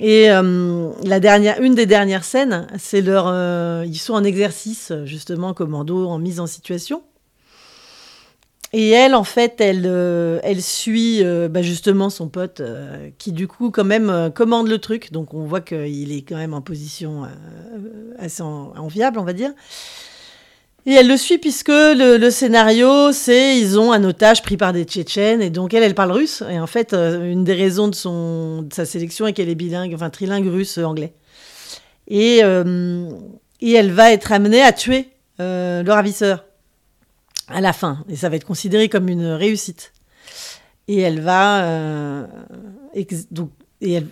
Et 0.00 0.30
euh, 0.30 0.90
la 1.04 1.20
dernière, 1.20 1.60
une 1.60 1.74
des 1.74 1.86
dernières 1.86 2.24
scènes, 2.24 2.66
c'est 2.78 3.00
leur, 3.00 3.26
euh, 3.28 3.84
ils 3.86 3.98
sont 3.98 4.14
en 4.14 4.24
exercice 4.24 4.92
justement 5.04 5.54
commando, 5.54 6.08
en 6.08 6.18
mise 6.18 6.40
en 6.40 6.48
situation. 6.48 7.02
et 8.72 8.90
elle, 8.90 9.14
en 9.14 9.22
fait, 9.22 9.60
elle, 9.60 9.86
elle 10.42 10.60
suit 10.60 11.22
bah, 11.48 11.62
justement 11.62 12.10
son 12.10 12.28
pote 12.28 12.60
qui, 13.18 13.30
du 13.30 13.46
coup, 13.46 13.70
quand 13.70 13.84
même, 13.84 14.32
commande 14.34 14.68
le 14.68 14.78
truc. 14.78 15.12
Donc, 15.12 15.32
on 15.32 15.44
voit 15.44 15.60
qu'il 15.60 16.12
est 16.12 16.22
quand 16.22 16.36
même 16.36 16.54
en 16.54 16.60
position 16.60 17.22
assez 18.18 18.42
enviable, 18.42 19.20
on 19.20 19.24
va 19.24 19.32
dire. 19.32 19.52
Et 20.86 20.92
elle 20.92 21.08
le 21.08 21.16
suit 21.16 21.38
puisque 21.38 21.68
le, 21.68 22.28
scénario, 22.28 23.10
c'est 23.12 23.58
ils 23.58 23.78
ont 23.78 23.92
un 23.92 24.04
otage 24.04 24.42
pris 24.42 24.58
par 24.58 24.74
des 24.74 24.84
Tchétchènes 24.84 25.40
et 25.40 25.48
donc 25.48 25.72
elle, 25.72 25.82
elle 25.82 25.94
parle 25.94 26.12
russe. 26.12 26.42
Et 26.50 26.60
en 26.60 26.66
fait, 26.66 26.92
euh, 26.92 27.30
une 27.30 27.42
des 27.42 27.54
raisons 27.54 27.88
de, 27.88 27.94
son, 27.94 28.62
de 28.62 28.74
sa 28.74 28.84
sélection 28.84 29.26
est 29.26 29.32
qu'elle 29.32 29.48
est 29.48 29.54
bilingue, 29.54 29.94
enfin 29.94 30.10
trilingue 30.10 30.46
russe-anglais. 30.46 31.14
Et, 32.06 32.40
euh, 32.42 33.08
et 33.62 33.72
elle 33.72 33.92
va 33.92 34.12
être 34.12 34.30
amenée 34.30 34.60
à 34.60 34.72
tuer 34.72 35.08
euh, 35.40 35.82
le 35.82 35.90
ravisseur 35.90 36.44
à 37.48 37.62
la 37.62 37.72
fin. 37.72 38.04
Et 38.10 38.16
ça 38.16 38.28
va 38.28 38.36
être 38.36 38.44
considéré 38.44 38.90
comme 38.90 39.08
une 39.08 39.26
réussite. 39.26 39.94
Et 40.86 41.00
elle 41.00 41.20
va. 41.20 42.26
donc, 43.30 43.50
et 43.80 44.02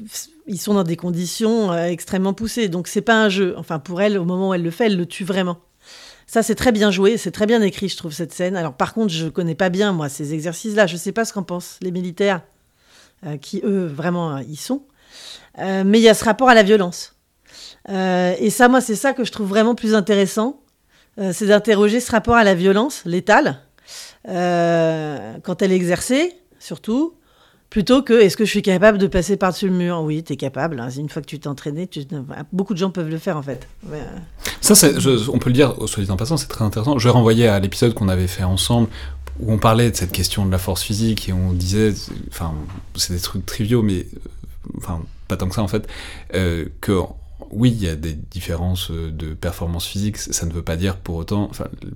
ils 0.46 0.58
sont 0.58 0.72
dans 0.72 0.84
des 0.84 0.96
conditions 0.96 1.74
extrêmement 1.74 2.32
poussées. 2.32 2.68
Donc 2.68 2.88
c'est 2.88 3.02
pas 3.02 3.22
un 3.22 3.28
jeu. 3.28 3.54
Enfin, 3.58 3.78
pour 3.78 4.00
elle, 4.00 4.16
au 4.16 4.24
moment 4.24 4.48
où 4.48 4.54
elle 4.54 4.62
le 4.62 4.70
fait, 4.70 4.86
elle 4.86 4.96
le 4.96 5.04
tue 5.04 5.24
vraiment. 5.24 5.58
Ça, 6.32 6.42
c'est 6.42 6.54
très 6.54 6.72
bien 6.72 6.90
joué, 6.90 7.18
c'est 7.18 7.30
très 7.30 7.44
bien 7.44 7.60
écrit, 7.60 7.90
je 7.90 7.96
trouve, 7.98 8.10
cette 8.10 8.32
scène. 8.32 8.56
Alors, 8.56 8.72
par 8.72 8.94
contre, 8.94 9.12
je 9.12 9.28
connais 9.28 9.54
pas 9.54 9.68
bien, 9.68 9.92
moi, 9.92 10.08
ces 10.08 10.32
exercices-là. 10.32 10.86
Je 10.86 10.96
sais 10.96 11.12
pas 11.12 11.26
ce 11.26 11.34
qu'en 11.34 11.42
pensent 11.42 11.76
les 11.82 11.90
militaires, 11.90 12.40
euh, 13.26 13.36
qui, 13.36 13.60
eux, 13.64 13.84
vraiment, 13.84 14.36
euh, 14.36 14.42
y 14.44 14.56
sont. 14.56 14.86
Euh, 15.58 15.82
mais 15.84 15.98
il 15.98 16.02
y 16.02 16.08
a 16.08 16.14
ce 16.14 16.24
rapport 16.24 16.48
à 16.48 16.54
la 16.54 16.62
violence. 16.62 17.16
et 17.86 18.48
ça, 18.48 18.68
moi, 18.68 18.80
c'est 18.80 18.94
ça 18.94 19.12
que 19.12 19.24
je 19.24 19.30
trouve 19.30 19.46
vraiment 19.46 19.74
plus 19.74 19.94
intéressant. 19.94 20.62
c'est 21.32 21.48
d'interroger 21.48 22.00
ce 22.00 22.10
rapport 22.10 22.36
à 22.36 22.44
la 22.44 22.54
violence 22.54 23.04
létale, 23.04 23.60
quand 24.24 25.60
elle 25.60 25.70
est 25.70 25.76
exercée, 25.76 26.32
surtout, 26.58 27.12
plutôt 27.72 28.02
que 28.02 28.12
est-ce 28.12 28.36
que 28.36 28.44
je 28.44 28.50
suis 28.50 28.60
capable 28.60 28.98
de 28.98 29.06
passer 29.06 29.38
par-dessus 29.38 29.66
le 29.66 29.72
mur? 29.72 30.02
Oui, 30.02 30.22
tu 30.22 30.34
es 30.34 30.36
capable. 30.36 30.78
Hein. 30.78 30.90
Une 30.90 31.08
fois 31.08 31.22
que 31.22 31.26
tu 31.26 31.40
t'es 31.40 31.48
entraîné, 31.48 31.88
beaucoup 32.52 32.74
de 32.74 32.78
gens 32.78 32.90
peuvent 32.90 33.08
le 33.08 33.16
faire 33.16 33.38
en 33.38 33.42
fait. 33.42 33.66
Ça, 34.60 34.74
on 35.32 35.38
peut 35.38 35.48
le 35.48 35.54
dire, 35.54 35.74
soit 35.86 36.04
dit 36.04 36.10
en 36.10 36.18
passant, 36.18 36.36
c'est 36.36 36.48
très 36.48 36.66
intéressant. 36.66 36.98
Je 36.98 37.08
vais 37.08 37.12
renvoyer 37.12 37.48
à 37.48 37.58
l'épisode 37.60 37.94
qu'on 37.94 38.10
avait 38.10 38.26
fait 38.26 38.42
ensemble 38.42 38.88
où 39.40 39.50
on 39.50 39.56
parlait 39.56 39.90
de 39.90 39.96
cette 39.96 40.12
question 40.12 40.44
de 40.44 40.52
la 40.52 40.58
force 40.58 40.82
physique 40.82 41.30
et 41.30 41.32
on 41.32 41.54
disait, 41.54 41.94
enfin, 42.28 42.52
c'est 42.94 43.14
des 43.14 43.20
trucs 43.20 43.46
triviaux, 43.46 43.80
mais 43.80 44.06
enfin, 44.76 45.00
pas 45.26 45.38
tant 45.38 45.48
que 45.48 45.54
ça 45.54 45.62
en 45.62 45.68
fait, 45.68 45.88
euh, 46.34 46.66
que 46.82 47.00
oui, 47.52 47.70
il 47.70 47.82
y 47.82 47.88
a 47.88 47.96
des 47.96 48.14
différences 48.14 48.90
euh, 48.90 49.10
de 49.10 49.34
performance 49.34 49.86
physique, 49.86 50.16
ça 50.16 50.46
ne 50.46 50.52
veut 50.52 50.62
pas 50.62 50.76
dire 50.76 50.96
pour 50.96 51.16
autant, 51.16 51.50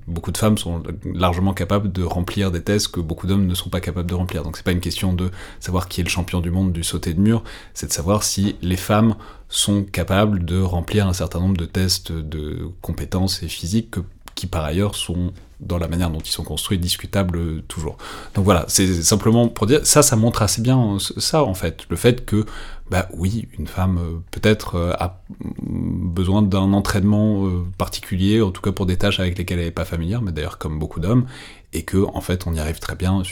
beaucoup 0.06 0.30
de 0.30 0.36
femmes 0.38 0.58
sont 0.58 0.82
largement 1.04 1.54
capables 1.54 1.90
de 1.90 2.02
remplir 2.02 2.50
des 2.50 2.62
tests 2.62 2.88
que 2.88 3.00
beaucoup 3.00 3.26
d'hommes 3.26 3.46
ne 3.46 3.54
sont 3.54 3.70
pas 3.70 3.80
capables 3.80 4.08
de 4.08 4.14
remplir. 4.14 4.42
Donc 4.42 4.56
c'est 4.56 4.62
pas 4.64 4.72
une 4.72 4.80
question 4.80 5.12
de 5.12 5.30
savoir 5.58 5.88
qui 5.88 6.00
est 6.02 6.04
le 6.04 6.10
champion 6.10 6.40
du 6.40 6.50
monde 6.50 6.72
du 6.72 6.84
sauter 6.84 7.14
de 7.14 7.20
mur, 7.20 7.42
c'est 7.74 7.86
de 7.86 7.92
savoir 7.92 8.22
si 8.22 8.56
les 8.62 8.76
femmes 8.76 9.16
sont 9.48 9.82
capables 9.84 10.44
de 10.44 10.60
remplir 10.60 11.06
un 11.06 11.12
certain 11.12 11.40
nombre 11.40 11.56
de 11.56 11.66
tests 11.66 12.12
de 12.12 12.68
compétences 12.82 13.42
et 13.42 13.48
physiques 13.48 13.96
qui 14.34 14.46
par 14.46 14.64
ailleurs 14.64 14.94
sont 14.94 15.32
dans 15.60 15.78
la 15.78 15.88
manière 15.88 16.10
dont 16.10 16.20
ils 16.20 16.30
sont 16.30 16.44
construits 16.44 16.78
discutables 16.78 17.62
toujours. 17.62 17.96
Donc 18.34 18.44
voilà, 18.44 18.64
c'est 18.68 19.02
simplement 19.02 19.48
pour 19.48 19.66
dire 19.66 19.86
ça, 19.86 20.02
ça 20.02 20.16
montre 20.16 20.42
assez 20.42 20.60
bien 20.60 20.98
ça 20.98 21.42
en 21.44 21.54
fait, 21.54 21.86
le 21.88 21.96
fait 21.96 22.24
que 22.24 22.44
bah 22.90 23.08
oui, 23.12 23.48
une 23.58 23.66
femme 23.66 23.98
euh, 23.98 24.18
peut-être 24.30 24.76
euh, 24.76 24.92
a 24.98 25.20
besoin 25.40 26.42
d'un 26.42 26.72
entraînement 26.72 27.46
euh, 27.46 27.64
particulier, 27.78 28.40
en 28.40 28.52
tout 28.52 28.62
cas 28.62 28.70
pour 28.70 28.86
des 28.86 28.96
tâches 28.96 29.18
avec 29.18 29.36
lesquelles 29.38 29.58
elle 29.58 29.64
n'est 29.66 29.70
pas 29.72 29.84
familière, 29.84 30.22
mais 30.22 30.30
d'ailleurs 30.30 30.58
comme 30.58 30.78
beaucoup 30.78 31.00
d'hommes, 31.00 31.26
et 31.72 31.84
que 31.84 31.98
en 31.98 32.20
fait 32.20 32.46
on 32.46 32.54
y 32.54 32.60
arrive 32.60 32.78
très 32.78 32.94
bien 32.94 33.22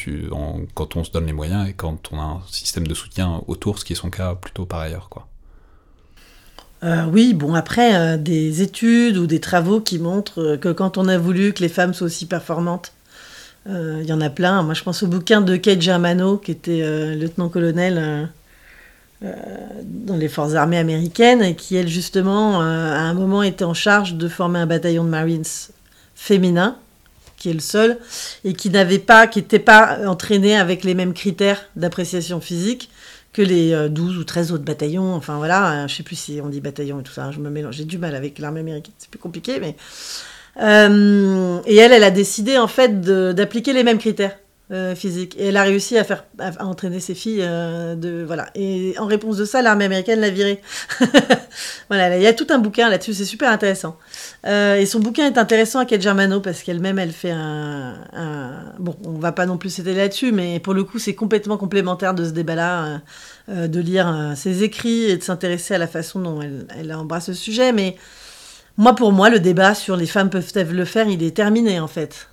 quand 0.75 0.97
on 0.97 1.05
se 1.05 1.13
donne 1.13 1.27
les 1.27 1.33
moyens 1.33 1.69
et 1.69 1.73
quand 1.73 2.11
on 2.13 2.19
a 2.19 2.25
un 2.25 2.43
système 2.51 2.87
de 2.87 2.95
soutien 2.95 3.43
autour, 3.47 3.79
ce 3.79 3.85
qui 3.85 3.93
est 3.93 3.97
son 3.97 4.11
cas 4.11 4.35
plutôt 4.35 4.67
par 4.67 4.81
ailleurs, 4.81 5.09
quoi. 5.09 5.29
Oui, 7.13 7.35
bon, 7.35 7.55
après, 7.55 8.19
des 8.19 8.63
études 8.63 9.17
ou 9.17 9.27
des 9.27 9.41
travaux 9.41 9.81
qui 9.81 9.99
montrent 9.99 10.57
que 10.57 10.71
quand 10.71 10.99
on 10.99 11.09
a 11.09 11.17
voulu 11.17 11.53
que 11.53 11.63
les 11.63 11.69
femmes 11.69 11.95
soient 11.95 12.07
aussi 12.07 12.27
performantes, 12.27 12.93
il 13.67 14.05
y 14.05 14.13
en 14.13 14.21
a 14.21 14.29
plein. 14.29 14.63
Moi, 14.63 14.75
je 14.75 14.83
pense 14.83 15.03
au 15.03 15.07
bouquin 15.07 15.41
de 15.41 15.57
Kate 15.57 15.81
Germano, 15.81 16.37
qui 16.37 16.51
était 16.51 17.15
lieutenant-colonel 17.17 18.29
euh, 19.25 19.33
dans 19.83 20.17
les 20.17 20.29
forces 20.29 20.55
armées 20.55 20.77
américaines 20.77 21.43
et 21.43 21.55
qui, 21.55 21.77
elle, 21.77 21.89
justement, 21.89 22.61
euh, 22.61 22.93
à 22.93 22.99
un 22.99 23.15
moment 23.15 23.43
était 23.43 23.65
en 23.65 23.73
charge 23.73 24.15
de 24.15 24.29
former 24.29 24.59
un 24.59 24.67
bataillon 24.67 25.05
de 25.05 25.09
Marines 25.09 25.45
féminin, 26.15 26.77
qui 27.39 27.49
est 27.49 27.55
le 27.55 27.61
seul, 27.61 27.99
et 28.45 28.53
qui 28.53 28.71
n'avait 28.71 28.99
pas, 28.99 29.27
qui 29.27 29.39
n'était 29.39 29.61
pas 29.61 30.01
entraîné 30.07 30.57
avec 30.57 30.85
les 30.85 30.95
mêmes 30.95 31.15
critères 31.15 31.63
d'appréciation 31.77 32.41
physique 32.41 32.91
que 33.35 33.43
les 33.43 33.89
12 33.91 34.17
euh, 34.17 34.21
ou 34.21 34.25
13 34.25 34.53
autres 34.53 34.65
bataillons. 34.65 35.13
Enfin 35.15 35.37
voilà, 35.37 35.87
je 35.87 35.95
sais 35.95 36.03
plus 36.03 36.17
si 36.17 36.41
on 36.43 36.49
dit 36.49 36.63
bataillon 36.63 37.01
et 37.01 37.03
tout 37.03 37.13
ça, 37.13 37.31
je 37.31 37.41
me 37.41 37.51
mélange, 37.51 37.75
j'ai 37.75 37.85
du 37.85 37.99
mal 37.99 38.15
avec 38.15 38.39
l'armée 38.39 38.61
américaine, 38.61 38.95
c'est 38.97 39.11
plus 39.11 39.19
compliqué, 39.19 39.61
mais. 39.61 39.77
et 40.57 41.77
elle, 41.77 41.93
elle 41.93 42.05
a 42.05 42.11
décidé 42.11 42.57
en 42.57 42.69
fait 42.69 43.03
d'appliquer 43.03 43.75
les 43.75 43.85
mêmes 43.85 43.99
critères. 43.99 44.39
Euh, 44.73 44.95
physique. 44.95 45.37
Et 45.39 45.49
elle 45.49 45.59
a 45.59 45.63
réussi 45.63 45.99
à 45.99 46.05
faire 46.05 46.25
à, 46.39 46.65
entraîner 46.65 46.99
ses 46.99 47.15
filles 47.15 47.43
euh, 47.43 47.95
de 47.97 48.25
voilà. 48.27 48.49
Et 48.55 48.95
en 48.99 49.05
réponse 49.05 49.37
de 49.37 49.45
ça, 49.45 49.61
l'armée 49.61 49.85
américaine 49.85 50.21
l'a 50.21 50.31
virée. 50.31 50.63
voilà, 51.91 52.17
il 52.17 52.23
y 52.23 52.27
a 52.27 52.33
tout 52.33 52.47
un 52.49 52.59
bouquin 52.59 52.89
là-dessus, 52.89 53.13
c'est 53.13 53.27
super 53.27 53.51
intéressant. 53.51 53.99
Euh, 54.47 54.77
et 54.77 54.85
son 54.85 55.01
bouquin 55.01 55.27
est 55.27 55.39
intéressant 55.39 55.79
à 55.79 55.87
Kate 55.87 56.03
Germano 56.03 56.41
parce 56.41 56.63
qu'elle-même 56.63 56.99
elle 56.99 57.13
fait 57.13 57.31
un, 57.31 57.95
bon, 58.79 58.95
on 59.05 59.19
va 59.19 59.33
pas 59.33 59.47
non 59.47 59.57
plus 59.57 59.71
s'étaler 59.71 59.97
là-dessus, 59.97 60.33
mais 60.33 60.61
pour 60.61 60.75
le 60.75 60.85
coup 60.85 60.99
c'est 60.99 61.15
complètement 61.15 61.57
complémentaire 61.57 62.13
de 62.13 62.25
ce 62.27 62.31
débat-là, 62.31 63.01
de 63.49 63.81
lire 63.81 64.35
ses 64.37 64.63
écrits 64.63 65.05
et 65.05 65.17
de 65.17 65.23
s'intéresser 65.23 65.75
à 65.75 65.79
la 65.79 65.87
façon 65.87 66.21
dont 66.21 66.43
elle, 66.43 66.67
elle 66.79 66.93
embrasse 66.93 67.29
le 67.29 67.35
sujet. 67.35 67.73
Mais 67.73 67.97
moi, 68.77 68.95
pour 68.95 69.13
moi, 69.13 69.31
le 69.31 69.39
débat 69.39 69.75
sur 69.75 69.97
les 69.97 70.07
femmes 70.07 70.31
peuvent-elles 70.31 70.75
le 70.75 70.85
faire, 70.85 71.09
il 71.09 71.23
est 71.23 71.37
terminé 71.37 71.79
en 71.79 71.87
fait. 71.87 72.29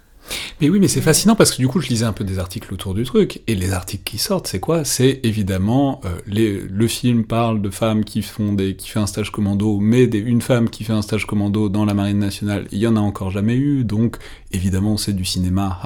Mais 0.59 0.69
oui, 0.69 0.79
mais 0.79 0.87
c'est 0.87 1.01
fascinant 1.01 1.35
parce 1.35 1.51
que 1.51 1.57
du 1.57 1.67
coup, 1.67 1.81
je 1.81 1.89
lisais 1.89 2.05
un 2.05 2.13
peu 2.13 2.23
des 2.23 2.39
articles 2.39 2.73
autour 2.73 2.93
du 2.93 3.03
truc, 3.03 3.41
et 3.47 3.55
les 3.55 3.73
articles 3.73 4.03
qui 4.03 4.17
sortent, 4.17 4.47
c'est 4.47 4.59
quoi? 4.59 4.85
C'est 4.85 5.19
évidemment, 5.23 6.01
euh, 6.05 6.21
le 6.27 6.87
film 6.87 7.25
parle 7.25 7.61
de 7.61 7.69
femmes 7.69 8.03
qui 8.03 8.21
font 8.21 8.53
des, 8.53 8.75
qui 8.75 8.89
fait 8.89 8.99
un 8.99 9.07
stage 9.07 9.31
commando, 9.31 9.79
mais 9.79 10.03
une 10.03 10.41
femme 10.41 10.69
qui 10.69 10.83
fait 10.83 10.93
un 10.93 11.01
stage 11.01 11.25
commando 11.25 11.69
dans 11.69 11.85
la 11.85 11.93
marine 11.93 12.19
nationale, 12.19 12.67
il 12.71 12.79
y 12.79 12.87
en 12.87 12.95
a 12.95 12.99
encore 12.99 13.31
jamais 13.31 13.55
eu, 13.55 13.83
donc 13.83 14.17
évidemment, 14.51 14.97
c'est 14.97 15.13
du 15.13 15.25
cinéma, 15.25 15.79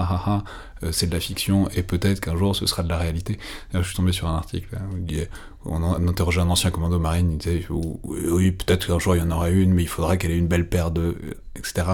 euh, 0.83 0.91
c'est 0.91 1.07
de 1.07 1.13
la 1.13 1.19
fiction, 1.19 1.69
et 1.75 1.83
peut-être 1.83 2.19
qu'un 2.19 2.35
jour 2.35 2.55
ce 2.55 2.65
sera 2.65 2.83
de 2.83 2.89
la 2.89 2.97
réalité. 2.97 3.39
je 3.73 3.81
suis 3.81 3.95
tombé 3.95 4.11
sur 4.11 4.27
un 4.27 4.35
article 4.35 4.67
où 4.93 4.97
il 4.97 5.05
disait, 5.05 5.29
on, 5.65 5.81
interrogeait 6.07 6.41
un 6.41 6.49
ancien 6.49 6.69
commando 6.69 6.99
marine, 6.99 7.31
il 7.31 7.37
disait, 7.37 7.65
oui, 7.69 8.51
peut-être 8.51 8.87
qu'un 8.87 8.99
jour 8.99 9.15
il 9.15 9.19
y 9.19 9.21
en 9.21 9.31
aura 9.31 9.49
une, 9.49 9.73
mais 9.73 9.83
il 9.83 9.89
faudra 9.89 10.17
qu'elle 10.17 10.31
ait 10.31 10.37
une 10.37 10.47
belle 10.47 10.67
paire 10.67 10.91
de, 10.91 11.01
euh, 11.01 11.33
etc 11.55 11.85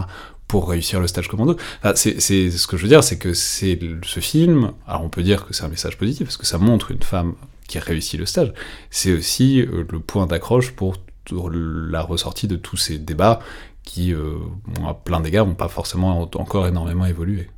pour 0.52 0.68
réussir 0.68 1.00
le 1.00 1.08
stage 1.08 1.30
commando. 1.30 1.56
c'est, 1.96 2.20
ce 2.20 2.68
que 2.68 2.76
je 2.76 2.82
veux 2.82 2.90
dire, 2.90 3.06
c'est 3.06 3.18
que 3.18 3.34
c'est 3.34 3.80
ce 4.04 4.20
film, 4.20 4.74
alors 4.86 5.02
on 5.02 5.08
peut 5.08 5.24
dire 5.24 5.46
que 5.46 5.54
c'est 5.54 5.64
un 5.64 5.70
message 5.70 5.98
positif, 5.98 6.28
parce 6.28 6.36
que 6.36 6.46
ça 6.46 6.58
montre 6.58 6.92
une 6.92 7.02
femme 7.02 7.36
qui 7.70 7.78
a 7.78 7.82
réussi 7.82 8.18
le 8.18 8.26
stage, 8.26 8.52
c'est 8.90 9.14
aussi 9.14 9.62
euh, 9.62 9.86
le 9.90 10.00
point 10.02 10.28
d'accroche 10.28 10.72
pour 10.72 10.98
la 11.32 12.02
ressortie 12.02 12.48
de 12.50 12.58
tous 12.58 12.76
ces 12.76 12.98
débats 12.98 13.40
qui, 13.84 14.14
euh, 14.14 14.40
à 14.86 14.94
plein 14.94 15.22
d'égards, 15.22 15.48
n'ont 15.48 15.56
pas 15.56 15.70
forcément 15.70 16.20
encore 16.20 16.68
énormément 16.68 17.06
évolué. 17.06 17.50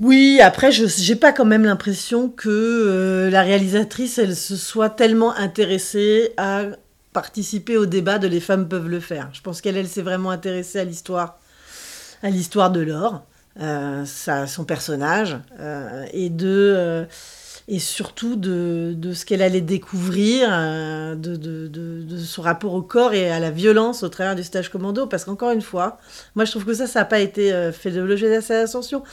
Oui, 0.00 0.40
après, 0.42 0.72
je 0.72 0.86
j'ai 0.86 1.14
pas 1.14 1.32
quand 1.32 1.44
même 1.44 1.64
l'impression 1.64 2.28
que 2.28 2.48
euh, 2.48 3.30
la 3.30 3.42
réalisatrice, 3.42 4.18
elle 4.18 4.34
se 4.34 4.56
soit 4.56 4.90
tellement 4.90 5.32
intéressée 5.36 6.32
à 6.38 6.64
participer 7.12 7.76
au 7.76 7.86
débat 7.86 8.18
de 8.18 8.28
les 8.28 8.40
femmes 8.40 8.68
peuvent 8.68 8.88
le 8.88 9.00
faire. 9.00 9.28
Je 9.32 9.40
pense 9.40 9.60
qu'elle, 9.60 9.76
elle, 9.76 9.88
s'est 9.88 10.02
vraiment 10.02 10.30
intéressée 10.30 10.78
à 10.78 10.84
l'histoire, 10.84 11.38
à 12.22 12.30
l'histoire 12.30 12.70
de 12.70 12.80
l'or, 12.80 13.24
euh, 13.60 14.04
son 14.06 14.64
personnage, 14.64 15.36
euh, 15.58 16.06
et 16.12 16.30
de 16.30 16.74
euh, 16.76 17.04
et 17.68 17.78
surtout 17.78 18.34
de, 18.34 18.94
de 18.96 19.12
ce 19.12 19.24
qu'elle 19.24 19.42
allait 19.42 19.60
découvrir, 19.60 20.48
euh, 20.50 21.14
de, 21.14 21.36
de, 21.36 21.68
de, 21.68 22.18
son 22.18 22.42
rapport 22.42 22.74
au 22.74 22.82
corps 22.82 23.12
et 23.14 23.30
à 23.30 23.38
la 23.38 23.52
violence 23.52 24.02
au 24.02 24.08
travers 24.08 24.34
du 24.34 24.42
stage 24.42 24.70
commando. 24.70 25.06
Parce 25.06 25.24
qu'encore 25.24 25.50
une 25.52 25.62
fois, 25.62 25.98
moi 26.34 26.44
je 26.44 26.50
trouve 26.50 26.64
que 26.64 26.74
ça, 26.74 26.88
ça 26.88 27.00
n'a 27.00 27.04
pas 27.04 27.20
été 27.20 27.70
fait 27.72 27.92
de 27.92 28.00
l'objet 28.00 28.28
d'attention. 28.40 29.04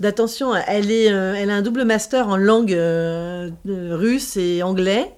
D'attention, 0.00 0.54
elle, 0.54 0.90
est, 0.90 1.06
elle 1.06 1.50
a 1.50 1.56
un 1.56 1.62
double 1.62 1.84
master 1.84 2.28
en 2.28 2.36
langue 2.38 2.78
russe 3.66 4.38
et 4.38 4.62
anglais. 4.62 5.15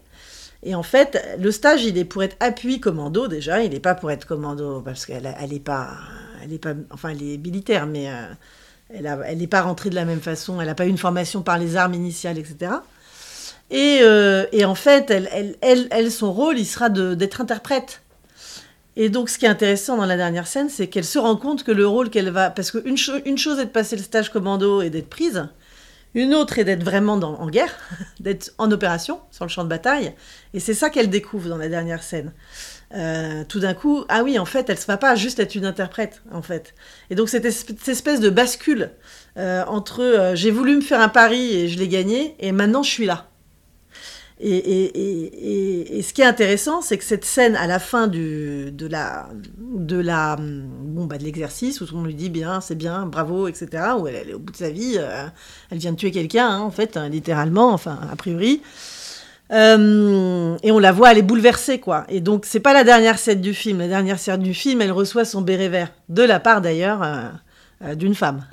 Et 0.62 0.74
en 0.74 0.82
fait, 0.82 1.36
le 1.38 1.52
stage, 1.52 1.84
il 1.84 1.98
est 1.98 2.04
pour 2.04 2.22
être 2.22 2.36
appui 2.40 2.80
commando 2.80 3.28
déjà. 3.28 3.62
Il 3.62 3.70
n'est 3.70 3.80
pas 3.80 3.94
pour 3.94 4.10
être 4.10 4.26
commando 4.26 4.80
parce 4.80 5.06
qu'elle 5.06 5.34
elle 5.40 5.52
est 5.52 5.60
pas, 5.60 5.90
est 6.50 6.58
pas, 6.58 6.74
enfin, 6.90 7.10
elle 7.10 7.22
est 7.22 7.38
militaire, 7.38 7.86
mais 7.86 8.10
euh, 8.10 9.22
elle 9.24 9.38
n'est 9.38 9.46
pas 9.46 9.62
rentrée 9.62 9.90
de 9.90 9.94
la 9.94 10.04
même 10.04 10.20
façon. 10.20 10.60
Elle 10.60 10.66
n'a 10.66 10.74
pas 10.74 10.86
eu 10.86 10.90
une 10.90 10.98
formation 10.98 11.42
par 11.42 11.58
les 11.58 11.76
armes 11.76 11.94
initiales, 11.94 12.38
etc. 12.38 12.72
Et, 13.70 13.98
euh, 14.02 14.46
et 14.50 14.64
en 14.64 14.74
fait, 14.74 15.12
elle, 15.60 16.10
son 16.10 16.32
rôle, 16.32 16.58
il 16.58 16.66
sera 16.66 16.88
d'être 16.88 17.40
interprète. 17.40 18.02
Et 18.96 19.10
donc, 19.10 19.28
ce 19.28 19.38
qui 19.38 19.46
est 19.46 19.48
intéressant 19.48 19.96
dans 19.96 20.06
la 20.06 20.16
dernière 20.16 20.48
scène, 20.48 20.68
c'est 20.68 20.88
qu'elle 20.88 21.04
se 21.04 21.20
rend 21.20 21.36
compte 21.36 21.62
que 21.62 21.70
le 21.70 21.86
rôle 21.86 22.10
qu'elle 22.10 22.30
va. 22.30 22.50
Parce 22.50 22.72
qu'une 22.72 22.96
une 23.26 23.38
chose 23.38 23.60
est 23.60 23.66
de 23.66 23.70
passer 23.70 23.94
le 23.94 24.02
stage 24.02 24.30
commando 24.30 24.82
et 24.82 24.90
d'être 24.90 25.08
prise, 25.08 25.46
une 26.14 26.34
autre 26.34 26.58
est 26.58 26.64
d'être 26.64 26.82
vraiment 26.82 27.14
en 27.14 27.48
guerre, 27.48 27.72
d'être 28.20 28.52
en 28.58 28.70
opération 28.70 29.20
sur 29.30 29.44
le 29.44 29.50
champ 29.50 29.64
de 29.64 29.68
bataille. 29.68 30.14
Et 30.54 30.60
c'est 30.60 30.74
ça 30.74 30.90
qu'elle 30.90 31.10
découvre 31.10 31.48
dans 31.48 31.56
la 31.56 31.68
dernière 31.68 32.02
scène. 32.02 32.32
Euh, 32.94 33.44
tout 33.46 33.60
d'un 33.60 33.74
coup, 33.74 34.04
ah 34.08 34.22
oui, 34.22 34.38
en 34.38 34.46
fait, 34.46 34.70
elle 34.70 34.78
ne 34.78 34.84
va 34.86 34.96
pas 34.96 35.14
juste 35.14 35.40
être 35.40 35.54
une 35.54 35.66
interprète, 35.66 36.22
en 36.32 36.42
fait. 36.42 36.74
Et 37.10 37.14
donc, 37.14 37.28
cette 37.28 37.44
espèce 37.44 38.20
de 38.20 38.30
bascule 38.30 38.90
euh, 39.38 39.64
entre 39.66 40.02
euh, 40.02 40.34
j'ai 40.34 40.50
voulu 40.50 40.74
me 40.74 40.80
faire 40.80 41.00
un 41.00 41.08
pari 41.08 41.54
et 41.54 41.68
je 41.68 41.78
l'ai 41.78 41.88
gagné, 41.88 42.34
et 42.40 42.50
maintenant 42.50 42.82
je 42.82 42.90
suis 42.90 43.06
là. 43.06 43.27
Et, 44.40 46.00
ce 46.02 46.12
qui 46.12 46.22
est 46.22 46.26
intéressant, 46.26 46.80
c'est 46.80 46.96
que 46.96 47.04
cette 47.04 47.24
scène 47.24 47.56
à 47.56 47.66
la 47.66 47.78
fin 47.78 48.06
de 48.06 48.72
la 48.88 49.28
de 49.58 49.96
la 49.96 50.36
bon 50.38 51.06
bah 51.06 51.18
de 51.18 51.24
l'exercice 51.24 51.80
où 51.80 51.86
on 51.92 52.04
lui 52.04 52.14
dit 52.14 52.30
bien, 52.30 52.60
c'est 52.60 52.76
bien, 52.76 53.06
bravo, 53.06 53.48
etc. 53.48 53.68
Où 53.98 54.06
elle, 54.06 54.30
est 54.30 54.34
au 54.34 54.38
bout 54.38 54.52
de 54.52 54.56
sa 54.56 54.70
vie, 54.70 54.98
elle 55.70 55.78
vient 55.78 55.92
de 55.92 55.96
tuer 55.96 56.10
quelqu'un, 56.10 56.48
hein, 56.48 56.60
en 56.60 56.70
fait, 56.70 56.96
hein, 56.96 57.08
littéralement, 57.08 57.72
enfin 57.72 57.98
a 58.10 58.16
priori. 58.16 58.62
Euh, 59.52 60.56
et 60.62 60.70
on 60.70 60.78
la 60.78 60.92
voit, 60.92 61.12
elle 61.12 61.18
est 61.18 61.22
bouleversée, 61.22 61.80
quoi. 61.80 62.04
Et 62.08 62.20
donc, 62.20 62.44
c'est 62.44 62.60
pas 62.60 62.74
la 62.74 62.84
dernière 62.84 63.18
scène 63.18 63.40
du 63.40 63.54
film. 63.54 63.78
La 63.78 63.88
dernière 63.88 64.18
scène 64.18 64.42
du 64.42 64.54
film, 64.54 64.82
elle 64.82 64.92
reçoit 64.92 65.24
son 65.24 65.40
béret 65.40 65.68
vert, 65.68 65.92
de 66.08 66.22
la 66.22 66.40
part 66.40 66.60
d'ailleurs 66.60 67.02
euh, 67.02 67.28
euh, 67.84 67.94
d'une 67.94 68.14
femme. 68.14 68.44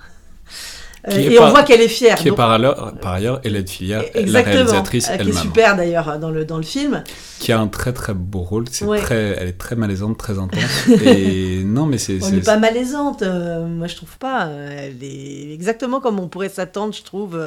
Et 1.07 1.39
on 1.39 1.49
voit 1.49 1.63
qu'elle 1.63 1.81
est 1.81 1.87
fière. 1.87 2.17
Qui 2.17 2.29
est 2.29 2.31
par 2.31 2.51
ailleurs, 2.51 2.95
par 3.01 3.13
ailleurs 3.13 3.39
Hélène 3.43 3.67
Filière, 3.67 4.03
la 4.13 4.41
réalisatrice 4.41 5.09
elle-même. 5.09 5.31
Qui 5.31 5.37
est 5.37 5.41
super 5.41 5.75
d'ailleurs 5.75 6.19
dans 6.19 6.31
le, 6.31 6.45
dans 6.45 6.57
le 6.57 6.63
film. 6.63 7.03
Qui 7.39 7.51
a 7.51 7.59
un 7.59 7.67
très 7.67 7.93
très 7.93 8.13
beau 8.13 8.39
rôle. 8.39 8.65
C'est 8.71 8.85
très, 8.85 9.35
elle 9.39 9.49
est 9.49 9.57
très 9.57 9.75
malaisante, 9.75 10.17
très 10.17 10.39
intense. 10.39 10.87
et 11.03 11.63
non, 11.63 11.85
mais 11.85 11.97
c'est. 11.97 12.17
Elle 12.17 12.35
n'est 12.35 12.41
pas 12.41 12.57
malaisante. 12.57 13.21
moi, 13.21 13.87
je 13.87 13.95
trouve 13.95 14.17
pas. 14.17 14.47
Elle 14.47 15.03
est 15.03 15.53
exactement 15.53 15.99
comme 15.99 16.19
on 16.19 16.27
pourrait 16.27 16.49
s'attendre, 16.49 16.93
je 16.93 17.03
trouve 17.03 17.39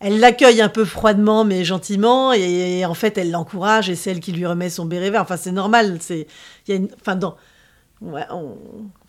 elle 0.00 0.20
l'accueille 0.20 0.60
un 0.60 0.68
peu 0.68 0.84
froidement 0.84 1.44
mais 1.44 1.64
gentiment 1.64 2.32
et, 2.32 2.84
en 2.84 2.94
fait 2.94 3.18
elle 3.18 3.30
l'encourage 3.30 3.90
et 3.90 3.96
c'est 3.96 4.12
elle 4.12 4.20
qui 4.20 4.32
lui 4.32 4.46
remet 4.46 4.70
son 4.70 4.86
béret 4.86 5.10
vert. 5.10 5.22
Enfin 5.22 5.36
c'est 5.36 5.52
normal, 5.52 5.98
c'est 6.00 6.26
il 6.66 6.70
y 6.70 6.72
a 6.74 6.76
une 6.76 6.88
enfin 7.00 7.16
dans 7.16 7.36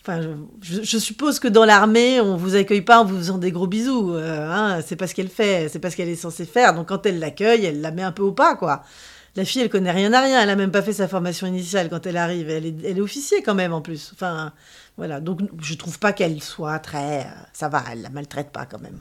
enfin 0.01 0.21
je, 0.62 0.97
suppose 0.97 1.39
que 1.39 1.47
dans 1.47 1.65
l'armée 1.65 2.21
on 2.21 2.38
vous 2.38 2.55
accueille 2.55 2.81
pas 2.81 3.01
en 3.01 3.05
vous 3.05 3.17
faisant 3.17 3.38
des 3.38 3.51
gros 3.51 3.67
bisous. 3.67 4.13
Euh, 4.13 4.49
hein, 4.49 4.81
c'est 4.85 4.95
pas 4.95 5.07
ce 5.07 5.15
qu'elle 5.15 5.29
fait, 5.29 5.69
c'est 5.69 5.79
pas 5.79 5.91
ce 5.91 5.95
qu'elle 5.95 6.09
est 6.09 6.15
censée 6.15 6.45
faire. 6.45 6.73
Donc 6.73 6.89
quand 6.89 7.05
elle 7.05 7.19
l'accueille, 7.19 7.65
elle 7.65 7.81
la 7.81 7.91
met 7.91 8.03
un 8.03 8.12
peu 8.12 8.23
au 8.23 8.31
pas 8.31 8.55
quoi. 8.55 8.83
La 9.35 9.45
fille, 9.45 9.62
elle 9.62 9.69
connaît 9.69 9.91
rien 9.91 10.12
à 10.13 10.21
rien. 10.21 10.41
Elle 10.41 10.49
a 10.49 10.55
même 10.55 10.71
pas 10.71 10.81
fait 10.81 10.93
sa 10.93 11.07
formation 11.07 11.47
initiale 11.47 11.89
quand 11.89 12.05
elle 12.05 12.17
arrive. 12.17 12.49
Elle 12.49 12.65
est, 12.65 12.75
elle 12.83 12.97
est 12.97 13.01
officier 13.01 13.41
quand 13.43 13.55
même 13.55 13.73
en 13.73 13.81
plus. 13.81 14.12
Enfin, 14.13 14.51
voilà. 14.97 15.19
Donc, 15.19 15.41
je 15.62 15.75
trouve 15.75 15.99
pas 15.99 16.13
qu'elle 16.13 16.41
soit 16.41 16.79
très. 16.79 17.27
Ça 17.53 17.69
va, 17.69 17.83
elle 17.91 18.01
la 18.01 18.09
maltraite 18.09 18.49
pas 18.51 18.65
quand 18.65 18.79
même. 18.79 18.97